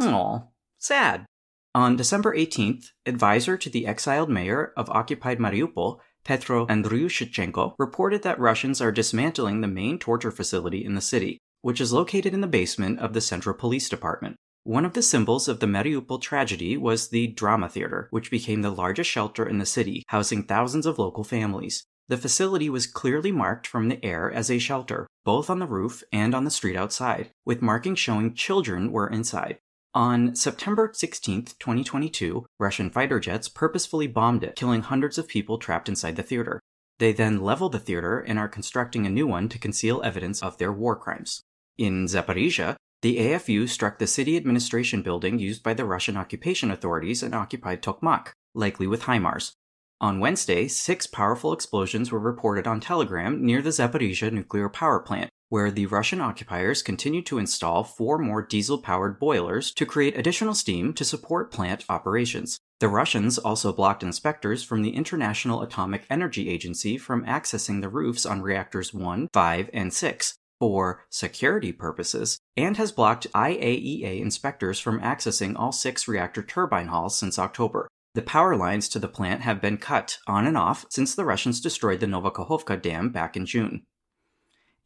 Aw, 0.00 0.40
sad. 0.76 1.24
On 1.72 1.94
December 1.94 2.34
18th, 2.36 2.86
advisor 3.06 3.56
to 3.56 3.70
the 3.70 3.86
exiled 3.86 4.28
mayor 4.28 4.72
of 4.76 4.90
occupied 4.90 5.38
Mariupol, 5.38 6.00
Petro 6.24 6.66
Andriushchenko, 6.66 7.74
reported 7.78 8.24
that 8.24 8.40
Russians 8.40 8.80
are 8.80 8.90
dismantling 8.90 9.60
the 9.60 9.68
main 9.68 10.00
torture 10.00 10.32
facility 10.32 10.84
in 10.84 10.96
the 10.96 11.00
city, 11.00 11.38
which 11.62 11.80
is 11.80 11.92
located 11.92 12.34
in 12.34 12.40
the 12.40 12.48
basement 12.48 12.98
of 12.98 13.12
the 13.12 13.20
Central 13.20 13.54
Police 13.54 13.88
Department. 13.88 14.34
One 14.64 14.84
of 14.84 14.92
the 14.92 15.02
symbols 15.02 15.48
of 15.48 15.60
the 15.60 15.66
Mariupol 15.66 16.20
tragedy 16.20 16.76
was 16.76 17.08
the 17.08 17.28
Drama 17.28 17.68
Theater, 17.68 18.08
which 18.10 18.30
became 18.30 18.62
the 18.62 18.70
largest 18.70 19.08
shelter 19.08 19.48
in 19.48 19.58
the 19.58 19.66
city, 19.66 20.04
housing 20.08 20.42
thousands 20.42 20.84
of 20.84 20.98
local 20.98 21.24
families. 21.24 21.84
The 22.08 22.16
facility 22.16 22.70
was 22.70 22.86
clearly 22.86 23.32
marked 23.32 23.66
from 23.66 23.88
the 23.88 24.02
air 24.04 24.30
as 24.30 24.50
a 24.50 24.58
shelter, 24.58 25.06
both 25.24 25.50
on 25.50 25.58
the 25.58 25.66
roof 25.66 26.02
and 26.12 26.34
on 26.34 26.44
the 26.44 26.50
street 26.50 26.76
outside, 26.76 27.30
with 27.44 27.62
markings 27.62 27.98
showing 27.98 28.34
children 28.34 28.90
were 28.90 29.08
inside. 29.08 29.58
On 29.94 30.34
September 30.34 30.90
16, 30.92 31.44
2022, 31.58 32.46
Russian 32.58 32.90
fighter 32.90 33.20
jets 33.20 33.48
purposefully 33.48 34.06
bombed 34.06 34.44
it, 34.44 34.56
killing 34.56 34.82
hundreds 34.82 35.18
of 35.18 35.28
people 35.28 35.58
trapped 35.58 35.88
inside 35.88 36.16
the 36.16 36.22
theater. 36.22 36.60
They 36.98 37.12
then 37.12 37.40
leveled 37.40 37.72
the 37.72 37.78
theater 37.78 38.20
and 38.20 38.38
are 38.38 38.48
constructing 38.48 39.06
a 39.06 39.10
new 39.10 39.26
one 39.26 39.48
to 39.50 39.58
conceal 39.58 40.02
evidence 40.02 40.42
of 40.42 40.58
their 40.58 40.72
war 40.72 40.96
crimes. 40.96 41.42
In 41.76 42.06
Zaporizhia, 42.06 42.76
the 43.00 43.18
AFU 43.18 43.68
struck 43.68 43.98
the 43.98 44.06
city 44.08 44.36
administration 44.36 45.02
building 45.02 45.38
used 45.38 45.62
by 45.62 45.72
the 45.72 45.84
Russian 45.84 46.16
occupation 46.16 46.70
authorities 46.70 47.22
and 47.22 47.32
occupied 47.32 47.80
Tokmak, 47.80 48.32
likely 48.54 48.88
with 48.88 49.02
HIMARS. 49.02 49.52
On 50.00 50.18
Wednesday, 50.18 50.66
six 50.66 51.06
powerful 51.06 51.52
explosions 51.52 52.10
were 52.10 52.18
reported 52.18 52.66
on 52.66 52.80
Telegram 52.80 53.44
near 53.44 53.62
the 53.62 53.70
Zaporizhia 53.70 54.32
nuclear 54.32 54.68
power 54.68 54.98
plant, 54.98 55.30
where 55.48 55.70
the 55.70 55.86
Russian 55.86 56.20
occupiers 56.20 56.82
continued 56.82 57.26
to 57.26 57.38
install 57.38 57.84
four 57.84 58.18
more 58.18 58.42
diesel 58.42 58.78
powered 58.78 59.18
boilers 59.18 59.72
to 59.74 59.86
create 59.86 60.18
additional 60.18 60.54
steam 60.54 60.92
to 60.94 61.04
support 61.04 61.52
plant 61.52 61.84
operations. 61.88 62.58
The 62.80 62.88
Russians 62.88 63.38
also 63.38 63.72
blocked 63.72 64.04
inspectors 64.04 64.62
from 64.62 64.82
the 64.82 64.94
International 64.94 65.62
Atomic 65.62 66.04
Energy 66.10 66.48
Agency 66.48 66.96
from 66.96 67.24
accessing 67.24 67.80
the 67.80 67.88
roofs 67.88 68.24
on 68.24 68.42
reactors 68.42 68.94
1, 68.94 69.28
5, 69.32 69.70
and 69.72 69.92
6, 69.92 70.34
for 70.58 71.04
security 71.10 71.72
purposes 71.72 72.40
and 72.56 72.76
has 72.76 72.92
blocked 72.92 73.32
IAEA 73.32 74.20
inspectors 74.20 74.80
from 74.80 75.00
accessing 75.00 75.54
all 75.56 75.72
six 75.72 76.08
reactor 76.08 76.42
turbine 76.42 76.88
halls 76.88 77.16
since 77.16 77.38
October. 77.38 77.88
The 78.14 78.22
power 78.22 78.56
lines 78.56 78.88
to 78.90 78.98
the 78.98 79.08
plant 79.08 79.42
have 79.42 79.60
been 79.60 79.76
cut 79.76 80.18
on 80.26 80.46
and 80.46 80.56
off 80.56 80.86
since 80.90 81.14
the 81.14 81.24
Russians 81.24 81.60
destroyed 81.60 82.00
the 82.00 82.06
Nova 82.06 82.30
Kakhovka 82.30 82.80
Dam 82.80 83.10
back 83.10 83.36
in 83.36 83.46
June. 83.46 83.82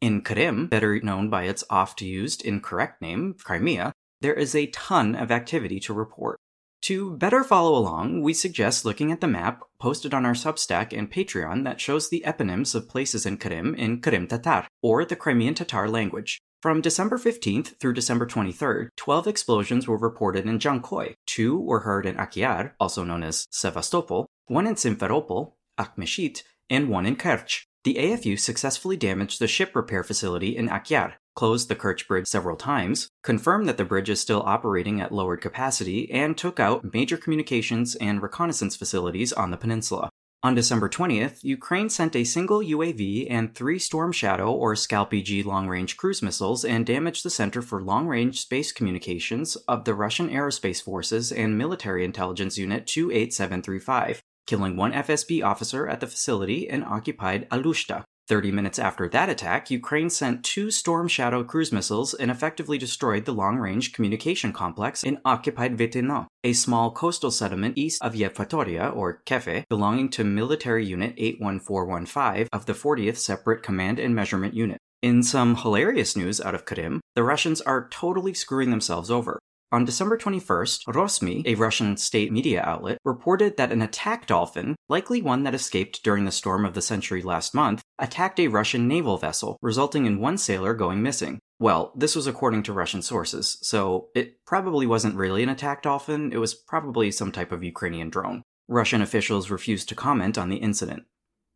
In 0.01 0.21
Krim, 0.21 0.67
better 0.67 0.99
known 0.99 1.29
by 1.29 1.43
its 1.43 1.63
oft 1.69 2.01
used 2.01 2.43
incorrect 2.43 3.01
name, 3.01 3.35
Crimea, 3.41 3.93
there 4.21 4.33
is 4.33 4.53
a 4.53 4.67
ton 4.67 5.15
of 5.15 5.31
activity 5.31 5.79
to 5.79 5.93
report. 5.93 6.39
To 6.83 7.15
better 7.15 7.45
follow 7.45 7.77
along, 7.77 8.23
we 8.23 8.33
suggest 8.33 8.83
looking 8.83 9.13
at 9.13 9.21
the 9.21 9.27
map 9.27 9.63
posted 9.79 10.13
on 10.13 10.25
our 10.25 10.33
Substack 10.33 10.91
and 10.91 11.09
Patreon 11.09 11.63
that 11.63 11.79
shows 11.79 12.09
the 12.09 12.21
eponyms 12.27 12.75
of 12.75 12.89
places 12.89 13.25
in 13.25 13.37
Krim 13.37 13.73
in 13.75 14.01
Krim 14.01 14.27
Tatar, 14.27 14.67
or 14.81 15.05
the 15.05 15.15
Crimean 15.15 15.53
Tatar 15.53 15.87
language. 15.87 16.41
From 16.61 16.81
December 16.81 17.17
15th 17.17 17.79
through 17.79 17.93
December 17.93 18.25
23rd, 18.25 18.89
12 18.97 19.27
explosions 19.27 19.87
were 19.87 19.97
reported 19.97 20.45
in 20.45 20.59
Jankoy. 20.59 21.13
Two 21.25 21.57
were 21.57 21.81
heard 21.81 22.05
in 22.05 22.17
Akiar, 22.17 22.73
also 22.81 23.05
known 23.05 23.23
as 23.23 23.47
Sevastopol, 23.49 24.27
one 24.47 24.67
in 24.67 24.75
Simferopol, 24.75 25.53
Akhmeshit, 25.79 26.43
and 26.69 26.89
one 26.89 27.05
in 27.05 27.15
Kerch. 27.15 27.61
The 27.85 27.95
AFU 27.95 28.37
successfully 28.37 28.97
damaged 28.97 29.39
the 29.39 29.47
ship 29.47 29.73
repair 29.73 30.03
facility 30.03 30.57
in 30.57 30.67
Akiar, 30.67 31.13
closed 31.35 31.67
the 31.67 31.75
Kerch 31.75 32.07
Bridge 32.07 32.27
several 32.27 32.55
times, 32.55 33.07
confirmed 33.23 33.67
that 33.67 33.77
the 33.77 33.85
bridge 33.85 34.09
is 34.09 34.19
still 34.19 34.43
operating 34.45 35.01
at 35.01 35.11
lowered 35.11 35.41
capacity, 35.41 36.09
and 36.11 36.37
took 36.37 36.59
out 36.59 36.93
major 36.93 37.17
communications 37.17 37.95
and 37.95 38.21
reconnaissance 38.21 38.75
facilities 38.75 39.33
on 39.33 39.51
the 39.51 39.57
peninsula. 39.57 40.09
On 40.45 40.53
December 40.53 40.89
20th, 40.89 41.41
Ukraine 41.43 41.89
sent 41.89 42.17
a 42.17 42.25
single 42.25 42.59
UAV 42.59 43.27
and 43.29 43.55
three 43.55 43.79
Storm 43.79 44.11
Shadow 44.11 44.51
or 44.51 44.75
Scalp 44.75 45.13
EG 45.13 45.45
long 45.45 45.69
range 45.69 45.95
cruise 45.95 46.21
missiles 46.21 46.65
and 46.65 46.85
damaged 46.85 47.23
the 47.23 47.29
Center 47.29 47.61
for 47.61 47.81
Long 47.81 48.07
Range 48.07 48.37
Space 48.37 48.73
Communications 48.73 49.55
of 49.69 49.85
the 49.85 49.93
Russian 49.93 50.27
Aerospace 50.29 50.83
Forces 50.83 51.31
and 51.31 51.57
Military 51.57 52.03
Intelligence 52.03 52.57
Unit 52.57 52.85
28735, 52.87 54.21
killing 54.45 54.75
one 54.75 54.91
FSB 54.91 55.41
officer 55.45 55.87
at 55.87 56.01
the 56.01 56.07
facility 56.07 56.69
and 56.69 56.83
occupied 56.83 57.49
Alushta. 57.49 58.03
30 58.27 58.51
minutes 58.51 58.79
after 58.79 59.09
that 59.09 59.29
attack, 59.29 59.69
Ukraine 59.69 60.09
sent 60.09 60.43
two 60.43 60.71
Storm 60.71 61.07
Shadow 61.07 61.43
cruise 61.43 61.71
missiles 61.71 62.13
and 62.13 62.31
effectively 62.31 62.77
destroyed 62.77 63.25
the 63.25 63.33
long 63.33 63.57
range 63.57 63.93
communication 63.93 64.53
complex 64.53 65.03
in 65.03 65.19
occupied 65.25 65.77
Vetino, 65.77 66.27
a 66.43 66.53
small 66.53 66.91
coastal 66.91 67.31
settlement 67.31 67.77
east 67.77 68.01
of 68.01 68.13
Yevpatoria, 68.13 68.95
or 68.95 69.21
Kefe, 69.25 69.65
belonging 69.69 70.09
to 70.09 70.23
Military 70.23 70.85
Unit 70.85 71.13
81415 71.17 72.47
of 72.53 72.65
the 72.65 72.73
40th 72.73 73.17
Separate 73.17 73.63
Command 73.63 73.99
and 73.99 74.15
Measurement 74.15 74.53
Unit. 74.53 74.79
In 75.01 75.21
some 75.21 75.57
hilarious 75.57 76.15
news 76.15 76.39
out 76.39 76.55
of 76.55 76.63
Krim, 76.63 77.01
the 77.15 77.23
Russians 77.23 77.59
are 77.59 77.89
totally 77.89 78.33
screwing 78.33 78.69
themselves 78.69 79.11
over. 79.11 79.37
On 79.73 79.85
December 79.85 80.19
21st, 80.19 80.85
Rosmi, 80.93 81.41
a 81.47 81.55
Russian 81.55 81.97
state 81.97 82.31
media 82.31 82.61
outlet, 82.61 82.99
reported 83.03 83.57
that 83.57 83.71
an 83.71 83.81
attack 83.81 84.27
dolphin, 84.27 84.75
likely 84.87 85.19
one 85.19 85.41
that 85.45 85.55
escaped 85.55 86.03
during 86.03 86.25
the 86.25 86.31
storm 86.31 86.63
of 86.63 86.75
the 86.75 86.81
century 86.81 87.23
last 87.23 87.55
month, 87.55 87.81
attacked 87.97 88.39
a 88.39 88.49
Russian 88.49 88.87
naval 88.87 89.17
vessel, 89.17 89.57
resulting 89.63 90.05
in 90.05 90.19
one 90.19 90.37
sailor 90.37 90.75
going 90.75 91.01
missing. 91.01 91.39
Well, 91.57 91.91
this 91.95 92.15
was 92.15 92.27
according 92.27 92.61
to 92.63 92.73
Russian 92.73 93.01
sources, 93.01 93.57
so 93.63 94.09
it 94.13 94.45
probably 94.45 94.85
wasn't 94.85 95.15
really 95.15 95.41
an 95.41 95.49
attack 95.49 95.81
dolphin, 95.81 96.31
it 96.31 96.37
was 96.37 96.53
probably 96.53 97.09
some 97.09 97.31
type 97.31 97.51
of 97.51 97.63
Ukrainian 97.63 98.11
drone. 98.11 98.43
Russian 98.67 99.01
officials 99.01 99.49
refused 99.49 99.89
to 99.89 99.95
comment 99.95 100.37
on 100.37 100.49
the 100.49 100.57
incident. 100.57 101.05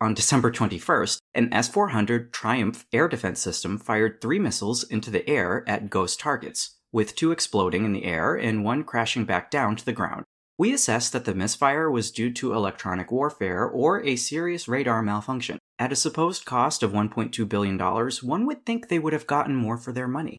On 0.02 0.16
December 0.16 0.52
21st, 0.52 1.20
an 1.36 1.54
S 1.54 1.68
400 1.68 2.34
Triumph 2.34 2.88
air 2.92 3.08
defense 3.08 3.40
system 3.40 3.78
fired 3.78 4.22
three 4.22 4.40
missiles 4.40 4.84
into 4.84 5.12
the 5.12 5.28
air 5.30 5.64
at 5.68 5.92
ghost 5.92 6.20
targets 6.20 6.77
with 6.92 7.16
two 7.16 7.32
exploding 7.32 7.86
in 7.86 7.94
the 7.94 8.06
air 8.06 8.36
and 8.36 8.64
one 8.64 8.84
crashing 8.84 9.26
back 9.26 9.52
down 9.52 9.76
to 9.76 9.86
the 9.86 9.94
ground. 9.94 10.24
We 10.60 10.74
assessed 10.74 11.14
that 11.14 11.26
the 11.26 11.36
misfire 11.36 11.92
was 11.92 12.10
due 12.10 12.34
to 12.34 12.54
electronic 12.54 13.12
warfare 13.12 13.66
or 13.66 14.04
a 14.04 14.16
serious 14.16 14.68
radar 14.68 15.04
malfunction. 15.04 15.60
At 15.78 15.92
a 15.92 15.96
supposed 15.96 16.46
cost 16.46 16.82
of 16.82 16.92
$1.2 16.92 17.48
billion, 17.48 17.78
one 17.78 18.12
one 18.24 18.46
would 18.48 18.66
think 18.66 18.88
they 18.88 18.98
would 18.98 19.14
have 19.14 19.28
gotten 19.28 19.56
more 19.56 19.78
for 19.78 19.92
their 19.92 20.08
money. 20.08 20.38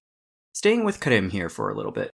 Staying 0.52 0.84
with 0.84 0.98
Krim 0.98 1.30
here 1.30 1.48
for 1.48 1.70
a 1.70 1.76
little 1.76 1.92
bit. 1.92 2.11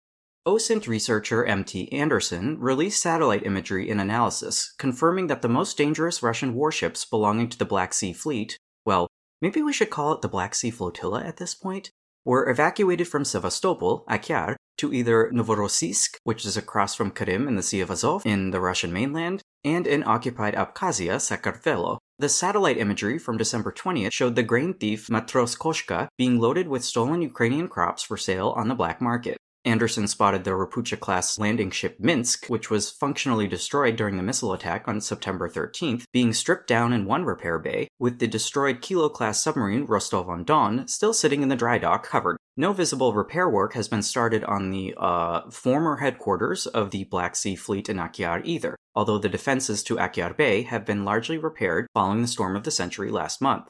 OSINT 0.46 0.88
researcher 0.88 1.46
MT 1.46 1.90
Anderson 1.94 2.60
released 2.60 3.02
satellite 3.02 3.46
imagery 3.46 3.90
and 3.90 4.02
analysis 4.02 4.74
confirming 4.78 5.28
that 5.28 5.42
the 5.42 5.48
most 5.48 5.78
dangerous 5.78 6.22
Russian 6.22 6.54
warships 6.54 7.06
belonging 7.06 7.48
to 7.48 7.58
the 7.58 7.64
Black 7.64 7.94
Sea 7.94 8.12
Fleet, 8.12 8.58
well, 8.86 9.08
maybe 9.42 9.62
we 9.62 9.72
should 9.72 9.90
call 9.90 10.12
it 10.12 10.22
the 10.22 10.28
Black 10.28 10.54
Sea 10.54 10.70
Flotilla 10.70 11.24
at 11.24 11.38
this 11.38 11.56
point, 11.56 11.92
were 12.26 12.50
evacuated 12.50 13.08
from 13.08 13.26
Sevastopol, 13.26 14.06
Akiar, 14.10 14.56
to 14.78 14.94
either 14.94 15.30
Novorossiysk, 15.34 16.16
which 16.24 16.46
is 16.46 16.58
across 16.58 16.96
from 16.96 17.12
Krim 17.12 17.48
in 17.48 17.56
the 17.56 17.64
Sea 17.64 17.82
of 17.82 17.92
Azov 17.92 18.26
in 18.26 18.52
the 18.52 18.60
Russian 18.60 18.92
mainland, 18.92 19.42
and 19.64 19.88
in 19.88 20.04
occupied 20.04 20.56
Abkhazia, 20.56 21.18
Sakartvelo. 21.18 21.98
The 22.20 22.30
satellite 22.30 22.78
imagery 22.78 23.18
from 23.20 23.38
December 23.38 23.72
20th 23.72 24.14
showed 24.14 24.36
the 24.36 24.44
grain 24.44 24.74
thief 24.74 25.08
Matros 25.08 25.58
Koshka 25.58 26.08
being 26.18 26.40
loaded 26.40 26.68
with 26.68 26.84
stolen 26.84 27.22
Ukrainian 27.22 27.68
crops 27.68 28.04
for 28.04 28.18
sale 28.18 28.50
on 28.56 28.68
the 28.68 28.76
black 28.76 29.02
market. 29.02 29.38
Anderson 29.66 30.08
spotted 30.08 30.44
the 30.44 30.52
Ropucha 30.52 31.00
class 31.00 31.40
landing 31.40 31.72
ship 31.72 31.98
Minsk, 31.98 32.48
which 32.48 32.70
was 32.70 32.92
functionally 32.92 33.48
destroyed 33.48 33.96
during 33.96 34.18
the 34.18 34.24
missile 34.24 34.52
attack 34.52 34.90
on 34.90 35.00
September 35.00 35.48
13th, 35.48 36.04
being 36.12 36.34
stripped 36.34 36.68
down 36.68 36.92
in 36.92 37.06
one 37.06 37.24
repair 37.24 37.58
bay, 37.58 37.88
with 37.98 38.20
the 38.20 38.28
destroyed 38.28 38.82
Kilo 38.82 39.08
class 39.08 39.42
submarine 39.42 39.86
Rostov 39.86 40.28
on 40.28 40.44
Don 40.44 40.86
still 40.90 41.14
sitting 41.14 41.42
in 41.42 41.48
the 41.48 41.56
dry 41.56 41.78
dock 41.78 42.06
covered. 42.06 42.38
No 42.58 42.74
visible 42.74 43.14
repair 43.14 43.50
work 43.50 43.74
has 43.74 43.88
been 43.88 44.04
started 44.04 44.44
on 44.44 44.70
the 44.70 44.94
uh, 44.98 45.50
former 45.50 45.98
headquarters 45.98 46.68
of 46.68 46.92
the 46.92 47.06
Black 47.06 47.36
Sea 47.36 47.56
Fleet 47.56 47.88
in 47.88 47.98
Akiar 47.98 48.42
either, 48.44 48.76
although 48.94 49.18
the 49.18 49.30
defenses 49.30 49.82
to 49.84 49.96
Akiar 49.96 50.36
Bay 50.36 50.64
have 50.64 50.86
been 50.86 51.06
largely 51.06 51.38
repaired 51.38 51.88
following 51.94 52.22
the 52.22 52.28
storm 52.28 52.58
of 52.58 52.64
the 52.64 52.72
century 52.72 53.10
last 53.10 53.42
month. 53.42 53.70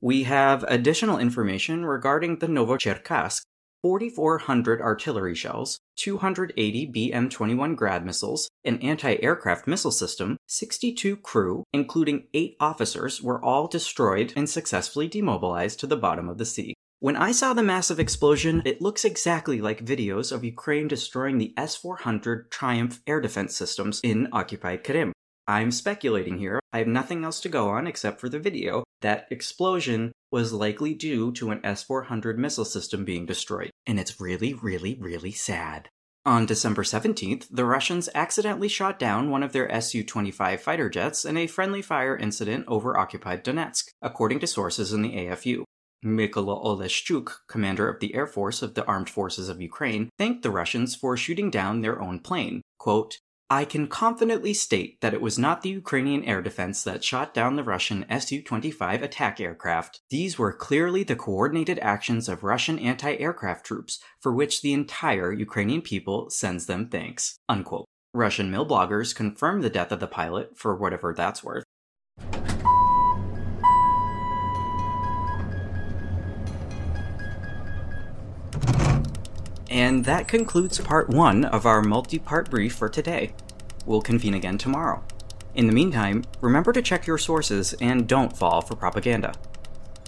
We 0.00 0.22
have 0.24 0.64
additional 0.68 1.18
information 1.18 1.84
regarding 1.84 2.38
the 2.38 2.46
Novocherkassk 2.46 3.42
4,400 3.82 4.80
artillery 4.80 5.34
shells, 5.34 5.78
280 5.96 6.92
BM 6.92 7.30
21 7.30 7.74
Grad 7.74 8.04
missiles, 8.04 8.48
an 8.64 8.78
anti 8.80 9.16
aircraft 9.22 9.66
missile 9.66 9.90
system, 9.90 10.36
62 10.46 11.16
crew, 11.18 11.64
including 11.72 12.28
8 12.34 12.56
officers, 12.60 13.22
were 13.22 13.42
all 13.44 13.66
destroyed 13.66 14.32
and 14.36 14.48
successfully 14.48 15.08
demobilized 15.08 15.80
to 15.80 15.86
the 15.86 15.96
bottom 15.96 16.28
of 16.28 16.38
the 16.38 16.44
sea. 16.44 16.74
When 17.00 17.16
I 17.16 17.30
saw 17.30 17.52
the 17.52 17.62
massive 17.62 18.00
explosion, 18.00 18.60
it 18.64 18.82
looks 18.82 19.04
exactly 19.04 19.60
like 19.60 19.84
videos 19.84 20.32
of 20.32 20.42
Ukraine 20.42 20.88
destroying 20.88 21.38
the 21.38 21.54
S 21.56 21.76
400 21.76 22.50
Triumph 22.50 23.00
air 23.06 23.20
defense 23.20 23.54
systems 23.54 24.00
in 24.02 24.26
occupied 24.32 24.82
Krim. 24.82 25.12
I'm 25.48 25.70
speculating 25.70 26.36
here, 26.36 26.60
I 26.74 26.78
have 26.78 26.86
nothing 26.86 27.24
else 27.24 27.40
to 27.40 27.48
go 27.48 27.70
on 27.70 27.86
except 27.86 28.20
for 28.20 28.28
the 28.28 28.38
video. 28.38 28.84
That 29.00 29.26
explosion 29.30 30.12
was 30.30 30.52
likely 30.52 30.92
due 30.92 31.32
to 31.32 31.50
an 31.50 31.64
S 31.64 31.82
400 31.82 32.38
missile 32.38 32.66
system 32.66 33.06
being 33.06 33.24
destroyed, 33.24 33.70
and 33.86 33.98
it's 33.98 34.20
really, 34.20 34.52
really, 34.52 34.98
really 35.00 35.32
sad. 35.32 35.88
On 36.26 36.44
December 36.44 36.82
17th, 36.82 37.46
the 37.50 37.64
Russians 37.64 38.10
accidentally 38.14 38.68
shot 38.68 38.98
down 38.98 39.30
one 39.30 39.42
of 39.42 39.52
their 39.52 39.80
Su 39.80 40.04
25 40.04 40.60
fighter 40.60 40.90
jets 40.90 41.24
in 41.24 41.38
a 41.38 41.46
friendly 41.46 41.80
fire 41.80 42.14
incident 42.14 42.66
over 42.68 42.98
occupied 42.98 43.42
Donetsk, 43.42 43.84
according 44.02 44.40
to 44.40 44.46
sources 44.46 44.92
in 44.92 45.00
the 45.00 45.12
AFU. 45.12 45.62
Mykola 46.04 46.62
Oleshchuk, 46.62 47.32
commander 47.48 47.88
of 47.88 48.00
the 48.00 48.14
Air 48.14 48.26
Force 48.26 48.60
of 48.60 48.74
the 48.74 48.84
Armed 48.84 49.08
Forces 49.08 49.48
of 49.48 49.62
Ukraine, 49.62 50.10
thanked 50.18 50.42
the 50.42 50.50
Russians 50.50 50.94
for 50.94 51.16
shooting 51.16 51.50
down 51.50 51.80
their 51.80 52.02
own 52.02 52.18
plane. 52.20 52.60
Quote, 52.78 53.16
I 53.50 53.64
can 53.64 53.86
confidently 53.86 54.52
state 54.52 55.00
that 55.00 55.14
it 55.14 55.22
was 55.22 55.38
not 55.38 55.62
the 55.62 55.70
Ukrainian 55.70 56.22
air 56.24 56.42
defense 56.42 56.82
that 56.84 57.02
shot 57.02 57.32
down 57.32 57.56
the 57.56 57.64
Russian 57.64 58.04
Su 58.20 58.42
25 58.42 59.02
attack 59.02 59.40
aircraft. 59.40 60.00
These 60.10 60.38
were 60.38 60.52
clearly 60.52 61.02
the 61.02 61.16
coordinated 61.16 61.78
actions 61.78 62.28
of 62.28 62.44
Russian 62.44 62.78
anti 62.78 63.16
aircraft 63.16 63.64
troops, 63.64 64.00
for 64.20 64.34
which 64.34 64.60
the 64.60 64.74
entire 64.74 65.32
Ukrainian 65.32 65.80
people 65.80 66.28
sends 66.28 66.66
them 66.66 66.90
thanks. 66.90 67.38
Unquote. 67.48 67.86
Russian 68.12 68.50
mil 68.50 68.66
bloggers 68.66 69.14
confirmed 69.14 69.62
the 69.62 69.70
death 69.70 69.92
of 69.92 70.00
the 70.00 70.06
pilot, 70.06 70.58
for 70.58 70.76
whatever 70.76 71.14
that's 71.14 71.42
worth. 71.42 71.64
And 79.78 80.04
that 80.06 80.26
concludes 80.26 80.80
part 80.80 81.08
one 81.08 81.44
of 81.44 81.64
our 81.64 81.80
multi 81.80 82.18
part 82.18 82.50
brief 82.50 82.74
for 82.74 82.88
today. 82.88 83.32
We'll 83.86 84.02
convene 84.02 84.34
again 84.34 84.58
tomorrow. 84.58 85.04
In 85.54 85.68
the 85.68 85.72
meantime, 85.72 86.24
remember 86.40 86.72
to 86.72 86.82
check 86.82 87.06
your 87.06 87.16
sources 87.16 87.74
and 87.80 88.08
don't 88.08 88.36
fall 88.36 88.60
for 88.60 88.74
propaganda. 88.74 89.34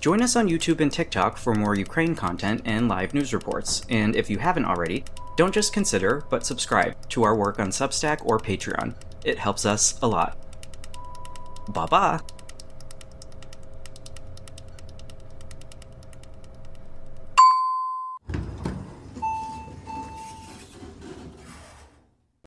Join 0.00 0.22
us 0.22 0.34
on 0.34 0.48
YouTube 0.48 0.80
and 0.80 0.92
TikTok 0.92 1.36
for 1.36 1.54
more 1.54 1.76
Ukraine 1.76 2.16
content 2.16 2.62
and 2.64 2.88
live 2.88 3.14
news 3.14 3.32
reports, 3.32 3.82
and 3.88 4.16
if 4.16 4.28
you 4.28 4.38
haven't 4.38 4.64
already, 4.64 5.04
don't 5.36 5.54
just 5.54 5.72
consider, 5.72 6.24
but 6.30 6.44
subscribe 6.44 6.96
to 7.10 7.22
our 7.22 7.36
work 7.36 7.60
on 7.60 7.68
Substack 7.68 8.26
or 8.26 8.38
Patreon. 8.38 8.96
It 9.24 9.38
helps 9.38 9.64
us 9.64 10.00
a 10.02 10.08
lot. 10.08 10.36
Bye 11.72 11.86
bye! 11.86 12.20